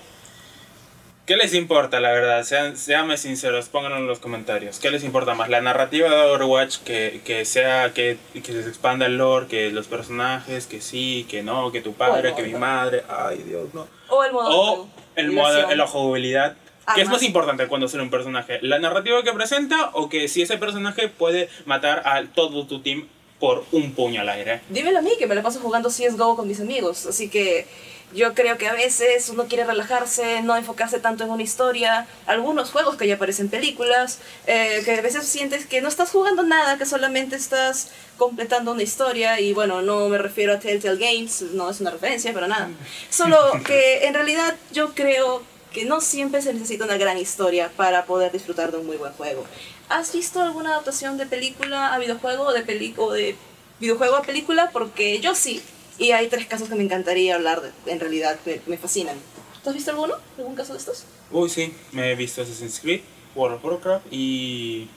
¿Qué 1.30 1.36
les 1.36 1.54
importa, 1.54 2.00
la 2.00 2.10
verdad? 2.10 2.42
Sean, 2.42 2.76
seanme 2.76 3.16
sinceros, 3.16 3.68
pónganlo 3.68 3.98
en 3.98 4.08
los 4.08 4.18
comentarios. 4.18 4.80
¿Qué 4.80 4.90
les 4.90 5.04
importa 5.04 5.32
más? 5.34 5.48
¿La 5.48 5.60
narrativa 5.60 6.08
de 6.10 6.22
Overwatch? 6.22 6.78
Que, 6.78 7.20
que 7.24 7.44
sea, 7.44 7.92
que, 7.94 8.18
que 8.34 8.42
se 8.42 8.68
expanda 8.68 9.06
el 9.06 9.18
lore, 9.18 9.46
que 9.46 9.70
los 9.70 9.86
personajes, 9.86 10.66
que 10.66 10.80
sí, 10.80 11.28
que 11.30 11.44
no, 11.44 11.70
que 11.70 11.82
tu 11.82 11.92
padre, 11.92 12.34
que 12.34 12.42
mi 12.42 12.54
madre. 12.54 13.04
Ay, 13.08 13.44
Dios, 13.46 13.72
no. 13.74 13.86
O 14.08 14.24
el 14.24 14.32
modo. 14.32 14.48
O 14.50 14.88
el 15.14 15.30
modo, 15.30 15.72
la 15.72 15.86
jugabilidad. 15.86 16.56
¿Qué 16.96 17.02
es 17.02 17.08
más 17.08 17.22
importante 17.22 17.68
cuando 17.68 17.86
sale 17.86 18.02
un 18.02 18.10
personaje? 18.10 18.58
¿La 18.62 18.80
narrativa 18.80 19.22
que 19.22 19.32
presenta 19.32 19.90
o 19.92 20.08
que 20.08 20.26
si 20.26 20.42
ese 20.42 20.58
personaje 20.58 21.06
puede 21.06 21.48
matar 21.64 22.02
a 22.06 22.24
todo 22.24 22.66
tu 22.66 22.82
team 22.82 23.06
por 23.40 23.64
un 23.72 23.92
puño 23.92 24.20
al 24.20 24.28
aire. 24.28 24.60
Dímelo 24.68 24.98
a 24.98 25.02
mí, 25.02 25.12
que 25.18 25.26
me 25.26 25.34
lo 25.34 25.42
paso 25.42 25.58
jugando 25.60 25.88
CSGO 25.88 26.36
con 26.36 26.46
mis 26.46 26.60
amigos, 26.60 27.06
así 27.06 27.28
que 27.30 27.66
yo 28.14 28.34
creo 28.34 28.58
que 28.58 28.66
a 28.66 28.72
veces 28.72 29.28
uno 29.28 29.46
quiere 29.46 29.64
relajarse, 29.64 30.42
no 30.42 30.56
enfocarse 30.56 30.98
tanto 30.98 31.24
en 31.24 31.30
una 31.30 31.42
historia. 31.42 32.06
Algunos 32.26 32.70
juegos 32.70 32.96
que 32.96 33.06
ya 33.06 33.14
aparecen 33.14 33.48
películas, 33.48 34.18
eh, 34.46 34.82
que 34.84 34.92
a 34.92 35.00
veces 35.00 35.26
sientes 35.26 35.66
que 35.66 35.80
no 35.80 35.88
estás 35.88 36.10
jugando 36.10 36.42
nada, 36.42 36.76
que 36.76 36.86
solamente 36.86 37.36
estás 37.36 37.90
completando 38.16 38.72
una 38.72 38.82
historia. 38.82 39.40
Y 39.40 39.52
bueno, 39.52 39.82
no 39.82 40.08
me 40.08 40.18
refiero 40.18 40.54
a 40.54 40.58
Telltale 40.58 40.98
Games, 40.98 41.42
no 41.52 41.70
es 41.70 41.80
una 41.80 41.90
referencia, 41.90 42.32
pero 42.34 42.48
nada. 42.48 42.68
Solo 43.10 43.38
que 43.64 44.06
en 44.06 44.14
realidad 44.14 44.56
yo 44.72 44.92
creo 44.94 45.42
que 45.72 45.84
no 45.84 46.00
siempre 46.00 46.42
se 46.42 46.52
necesita 46.52 46.84
una 46.84 46.96
gran 46.96 47.16
historia 47.16 47.70
para 47.76 48.04
poder 48.04 48.32
disfrutar 48.32 48.72
de 48.72 48.78
un 48.78 48.86
muy 48.86 48.96
buen 48.96 49.12
juego. 49.12 49.44
¿Has 49.88 50.12
visto 50.12 50.42
alguna 50.42 50.70
adaptación 50.70 51.16
de 51.16 51.26
película 51.26 51.94
a 51.94 51.98
videojuego 51.98 52.44
o 52.44 52.52
de, 52.52 52.62
de 52.62 53.36
videojuego 53.78 54.16
a 54.16 54.22
película? 54.22 54.70
Porque 54.72 55.20
yo 55.20 55.34
sí. 55.34 55.62
Y 56.00 56.12
hay 56.12 56.28
tres 56.28 56.46
casos 56.46 56.70
que 56.70 56.74
me 56.74 56.82
encantaría 56.82 57.34
hablar, 57.34 57.60
de, 57.60 57.70
en 57.92 58.00
realidad, 58.00 58.38
que 58.42 58.62
me 58.66 58.78
fascinan. 58.78 59.16
¿Tú 59.62 59.68
has 59.68 59.76
visto 59.76 59.90
alguno? 59.90 60.14
¿Algún 60.38 60.54
caso 60.54 60.72
de 60.72 60.78
estos? 60.78 61.04
Uy, 61.30 61.50
sí. 61.50 61.74
Me 61.92 62.10
he 62.10 62.14
visto 62.14 62.40
Assassin's 62.40 62.80
Creed, 62.80 63.02
World 63.34 63.56
of 63.56 63.64
Warcraft 63.64 64.06
y... 64.10 64.88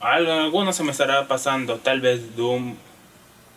Alguno 0.00 0.72
se 0.72 0.82
me 0.82 0.92
estará 0.92 1.28
pasando. 1.28 1.76
Tal 1.76 2.00
vez 2.00 2.34
Doom 2.36 2.74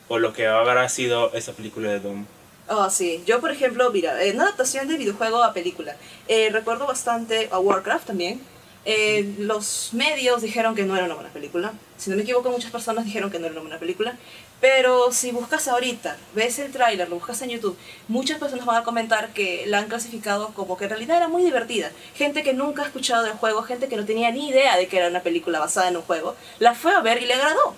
o 0.10 0.20
lo 0.20 0.34
que 0.34 0.46
habrá 0.46 0.90
sido 0.90 1.34
esa 1.34 1.54
película 1.54 1.90
de 1.90 2.02
Doom. 2.02 2.26
Oh, 2.68 2.90
sí. 2.90 3.24
Yo, 3.26 3.40
por 3.40 3.52
ejemplo, 3.52 3.90
mira, 3.92 4.22
en 4.26 4.40
adaptación 4.42 4.90
de 4.90 4.98
videojuego 4.98 5.42
a 5.42 5.54
película, 5.54 5.96
eh, 6.28 6.50
recuerdo 6.52 6.86
bastante 6.86 7.48
a 7.50 7.60
Warcraft 7.60 8.08
también 8.08 8.42
Eh, 8.90 9.36
los 9.40 9.90
medios 9.92 10.42
dijeron 10.42 10.74
que 10.74 10.84
no 10.84 10.96
era 10.96 11.04
una 11.04 11.16
buena 11.16 11.30
película. 11.32 11.74
Si 11.98 12.10
no 12.10 12.16
me 12.16 12.22
equivoco, 12.22 12.50
muchas 12.50 12.72
personas 12.72 13.04
dijeron 13.04 13.30
que 13.30 13.38
no 13.38 13.46
era 13.48 13.52
una 13.52 13.62
buena 13.62 13.80
película. 13.80 14.18
Pero 14.62 15.12
si 15.12 15.32
buscas 15.32 15.68
ahorita, 15.68 16.16
ves 16.34 16.58
el 16.60 16.72
tráiler, 16.72 17.10
lo 17.10 17.16
buscas 17.16 17.42
en 17.42 17.50
YouTube, 17.50 17.78
muchas 18.08 18.40
personas 18.40 18.66
van 18.66 18.78
a 18.78 18.84
comentar 18.86 19.34
que 19.34 19.66
la 19.68 19.80
han 19.80 19.90
clasificado 19.90 20.54
como 20.54 20.78
que 20.78 20.86
en 20.86 20.92
realidad 20.92 21.18
era 21.18 21.28
muy 21.28 21.44
divertida. 21.44 21.92
Gente 22.16 22.44
que 22.44 22.54
nunca 22.54 22.84
ha 22.84 22.86
escuchado 22.86 23.24
del 23.26 23.34
juego, 23.34 23.62
gente 23.64 23.90
que 23.90 23.98
no 23.98 24.06
tenía 24.06 24.32
ni 24.32 24.48
idea 24.50 24.78
de 24.78 24.88
que 24.88 24.98
era 24.98 25.10
una 25.10 25.20
película 25.22 25.60
basada 25.60 25.90
en 25.90 25.98
un 25.98 26.04
juego, 26.04 26.36
la 26.60 26.74
fue 26.74 26.94
a 26.94 27.02
ver 27.02 27.22
y 27.22 27.26
le 27.26 27.34
agradó. 27.34 27.76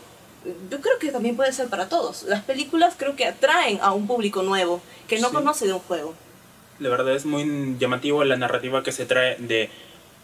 Yo 0.69 0.79
creo 0.79 0.99
que 0.99 1.11
también 1.11 1.35
puede 1.35 1.51
ser 1.53 1.69
para 1.69 1.89
todos. 1.89 2.21
Las 2.23 2.43
películas 2.43 2.93
creo 2.95 3.15
que 3.15 3.25
atraen 3.25 3.79
a 3.81 3.91
un 3.93 4.05
público 4.05 4.43
nuevo 4.43 4.79
que 5.07 5.19
no 5.19 5.29
Sí. 5.29 5.33
conoce 5.35 5.65
de 5.65 5.73
un 5.73 5.79
juego. 5.79 6.13
La 6.77 6.87
verdad 6.89 7.13
es 7.15 7.25
muy 7.25 7.75
llamativo 7.79 8.23
la 8.23 8.37
narrativa 8.37 8.83
que 8.83 8.91
se 8.93 9.05
trae 9.05 9.35
de 9.39 9.69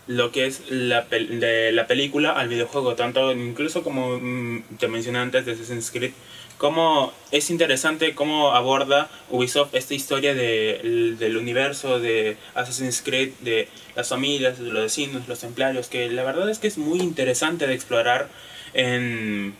lo 0.07 0.31
que 0.31 0.45
es 0.45 0.61
la, 0.69 1.09
pel- 1.09 1.39
de 1.39 1.71
la 1.71 1.87
película 1.87 2.31
al 2.33 2.47
videojuego, 2.47 2.95
tanto 2.95 3.31
incluso 3.31 3.83
como 3.83 4.19
mm, 4.19 4.63
te 4.79 4.87
mencioné 4.87 5.19
antes 5.19 5.45
de 5.45 5.53
Assassin's 5.53 5.89
Creed, 5.91 6.11
cómo 6.57 7.11
es 7.31 7.49
interesante 7.49 8.13
cómo 8.15 8.51
aborda 8.53 9.09
Ubisoft 9.29 9.73
esta 9.75 9.93
historia 9.93 10.33
de- 10.35 11.15
del 11.19 11.37
universo 11.37 11.99
de 11.99 12.37
Assassin's 12.53 13.01
Creed, 13.01 13.31
de 13.41 13.67
las 13.95 14.07
familias, 14.09 14.59
de 14.59 14.65
los 14.71 14.83
vecinos, 14.83 15.27
los 15.27 15.39
templarios, 15.39 15.87
que 15.87 16.07
la 16.09 16.23
verdad 16.23 16.49
es 16.49 16.59
que 16.59 16.67
es 16.67 16.77
muy 16.77 16.99
interesante 16.99 17.65
de 17.67 17.73
explorar 17.73 18.29
en 18.73 19.55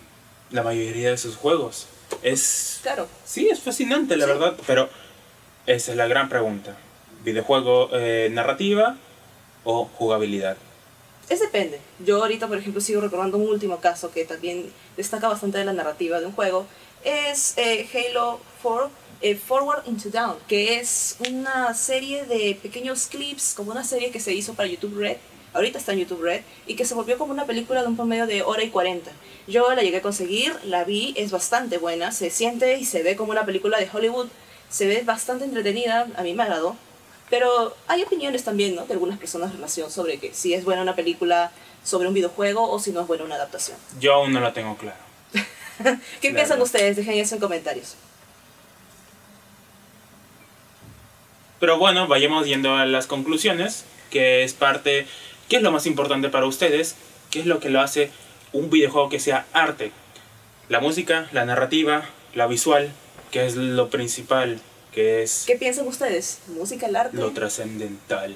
la 0.52 0.62
mayoría 0.62 1.10
de 1.10 1.18
sus 1.18 1.36
juegos. 1.36 1.88
Es 2.22 2.80
Claro, 2.84 3.08
Sí, 3.26 3.50
es 3.50 3.60
fascinante, 3.62 4.16
la 4.16 4.26
Sí. 4.26 4.32
verdad, 4.32 4.56
pero 4.68 4.90
esa 5.66 5.92
es 5.92 5.98
la 5.98 6.08
gran 6.08 6.30
pregunta. 6.30 6.78
¿Videojuego 7.24 7.90
eh, 7.94 8.30
narrativa 8.32 8.96
o 9.66 9.90
jugabilidad? 9.98 10.56
Es 11.28 11.42
depende. 11.42 11.82
Yo 12.00 12.22
ahorita, 12.22 12.48
por 12.48 12.58
ejemplo, 12.58 12.80
sigo 12.80 13.02
recordando 13.02 13.38
un 13.38 13.50
último 13.50 13.82
caso 13.82 14.12
que 14.12 14.24
también 14.26 14.72
destaca 14.96 15.28
bastante 15.28 15.58
de 15.58 15.66
la 15.66 15.74
narrativa 15.74 16.20
de 16.20 16.28
un 16.28 16.32
juego. 16.32 16.66
Es 17.04 17.58
eh, 17.58 17.88
Halo 17.94 18.40
4 18.62 18.90
eh, 19.22 19.36
Forward 19.36 19.88
into 19.88 20.10
Down, 20.10 20.36
que 20.48 20.80
es 20.80 21.18
una 21.28 21.74
serie 21.74 22.26
de 22.26 22.58
pequeños 22.62 23.08
clips, 23.08 23.54
como 23.56 23.72
una 23.72 23.84
serie 23.84 24.12
que 24.12 24.20
se 24.20 24.34
hizo 24.34 24.54
para 24.54 24.70
YouTube 24.70 24.98
Red. 24.98 25.18
Ahorita 25.54 25.80
está 25.80 25.94
en 25.94 26.00
YouTube 26.00 26.22
Red 26.22 26.42
y 26.68 26.76
que 26.76 26.86
se 26.86 26.94
volvió 26.94 27.18
como 27.18 27.32
una 27.32 27.46
película 27.46 27.82
de 27.82 27.88
un 27.88 27.96
promedio 27.96 28.28
de 28.28 28.44
hora 28.44 28.64
y 28.64 28.70
40. 28.70 29.10
Yo 29.48 29.74
la 29.74 29.82
llegué 29.82 29.98
a 29.98 30.02
conseguir, 30.02 30.54
la 30.66 30.84
vi, 30.84 31.14
es 31.18 31.32
bastante 31.32 31.78
buena, 31.78 32.12
se 32.12 32.30
siente 32.30 32.78
y 32.78 32.86
se 32.86 33.04
ve 33.04 33.16
como 33.16 33.32
una 33.32 33.46
película 33.46 33.80
de 33.80 33.90
Hollywood, 33.92 34.28
se 34.70 34.86
ve 34.86 35.02
bastante 35.04 35.46
entretenida, 35.46 36.08
a 36.18 36.24
mí 36.24 36.34
me 36.34 36.44
agradó. 36.44 36.76
Pero 37.30 37.76
hay 37.88 38.04
opiniones 38.04 38.44
también, 38.44 38.76
¿no? 38.76 38.86
De 38.86 38.94
algunas 38.94 39.18
personas 39.18 39.50
en 39.52 39.58
relación 39.58 39.90
sobre 39.92 40.20
que 40.20 40.34
si 40.34 40.54
es 40.54 40.64
buena 40.64 40.82
una 40.84 40.96
película 40.96 41.52
sobre 41.84 42.08
un 42.08 42.14
videojuego 42.14 42.70
o 42.70 42.80
si 42.80 42.92
no 42.92 43.02
es 43.02 43.08
buena 43.08 43.24
una 43.24 43.36
adaptación. 43.36 43.78
Yo 44.00 44.14
aún 44.14 44.32
no 44.34 44.40
lo 44.40 44.54
tengo 44.54 44.78
claro. 44.78 44.98
¿Qué 45.34 45.84
Claro. 45.84 46.00
piensan 46.36 46.62
ustedes? 46.62 46.96
Dejen 46.96 47.16
eso 47.16 47.36
en 47.36 47.42
comentarios. 47.42 47.96
Pero 51.60 51.78
bueno, 51.78 52.08
vayamos 52.08 52.46
yendo 52.48 52.76
a 52.76 52.86
las 52.86 53.08
conclusiones, 53.08 53.86
que 54.10 54.44
es 54.44 54.54
parte, 54.54 55.08
¿qué 55.50 55.58
es 55.58 55.62
lo 55.62 55.72
más 55.72 55.86
importante 55.86 56.30
para 56.30 56.46
ustedes? 56.46 56.96
¿Qué 57.32 57.40
es 57.40 57.46
lo 57.46 57.60
que 57.60 57.70
lo 57.70 57.82
hace 57.82 58.12
un 58.54 58.70
videojuego 58.70 59.10
que 59.10 59.20
sea 59.20 59.46
arte? 59.54 59.92
La 60.70 60.80
música, 60.80 61.28
la 61.32 61.46
narrativa, 61.46 62.06
la 62.34 62.48
visual, 62.48 62.92
que 63.32 63.46
es 63.46 63.56
lo 63.56 63.90
principal, 63.90 64.60
que 64.96 65.22
es 65.24 65.44
¿Qué 65.46 65.56
piensan 65.58 65.88
ustedes? 65.88 66.40
¿Música, 66.48 66.88
el 66.88 66.96
arte? 66.96 67.16
lo 67.18 67.32
trascendental. 67.32 68.36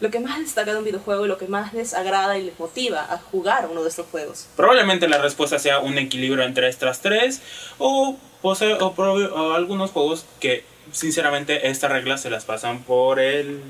Lo 0.00 0.10
que 0.10 0.18
más 0.18 0.40
destaca 0.40 0.72
de 0.72 0.78
un 0.78 0.84
videojuego 0.84 1.26
y 1.26 1.28
lo 1.28 1.38
que 1.38 1.46
más 1.46 1.72
les 1.74 1.94
agrada 1.94 2.36
y 2.36 2.42
les 2.42 2.58
motiva 2.58 3.06
a 3.08 3.18
jugar 3.18 3.68
uno 3.70 3.84
de 3.84 3.88
estos 3.88 4.06
juegos. 4.10 4.46
Probablemente 4.56 5.06
la 5.08 5.18
respuesta 5.18 5.60
sea 5.60 5.78
un 5.78 5.96
equilibrio 5.98 6.42
entre 6.44 6.68
estas 6.68 7.00
tres 7.02 7.40
o, 7.78 8.16
pose- 8.42 8.74
o, 8.80 8.86
o 8.88 9.52
algunos 9.52 9.92
juegos 9.92 10.24
que 10.40 10.64
sinceramente 10.90 11.68
estas 11.68 11.92
reglas 11.92 12.20
se 12.22 12.30
las 12.30 12.44
pasan 12.44 12.82
por 12.82 13.20
el... 13.20 13.60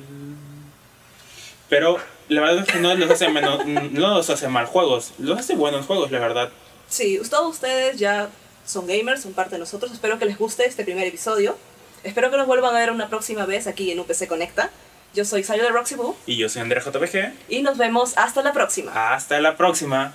Pero 1.68 1.98
la 2.28 2.40
verdad 2.42 2.64
es 2.66 2.72
que 2.72 2.78
no 2.80 2.94
los 2.94 3.10
hace, 3.10 3.28
menos, 3.28 3.66
no 3.66 4.14
los 4.14 4.30
hace 4.30 4.48
mal 4.48 4.66
juegos, 4.66 5.12
los 5.18 5.38
hace 5.38 5.54
buenos 5.54 5.86
juegos, 5.86 6.10
la 6.10 6.18
verdad. 6.18 6.50
Sí, 6.88 7.20
todos 7.30 7.54
ustedes 7.54 7.98
ya 7.98 8.30
son 8.66 8.86
gamers, 8.86 9.22
son 9.22 9.32
parte 9.32 9.56
de 9.56 9.58
nosotros. 9.58 9.92
Espero 9.92 10.18
que 10.18 10.24
les 10.26 10.38
guste 10.38 10.64
este 10.66 10.84
primer 10.84 11.06
episodio. 11.06 11.56
Espero 12.04 12.30
que 12.30 12.36
nos 12.36 12.46
vuelvan 12.46 12.74
a 12.74 12.78
ver 12.78 12.90
una 12.90 13.08
próxima 13.08 13.46
vez 13.46 13.66
aquí 13.66 13.90
en 13.90 14.00
UPC 14.00 14.26
Conecta. 14.26 14.70
Yo 15.14 15.24
soy 15.24 15.44
Sayo 15.44 15.62
de 15.62 15.70
Roxy 15.70 15.94
Y 16.26 16.36
yo 16.36 16.48
soy 16.48 16.62
Andrea 16.62 16.82
JPG. 16.82 17.32
Y 17.48 17.62
nos 17.62 17.78
vemos 17.78 18.16
hasta 18.16 18.42
la 18.42 18.52
próxima. 18.52 19.14
Hasta 19.14 19.40
la 19.40 19.56
próxima. 19.56 20.14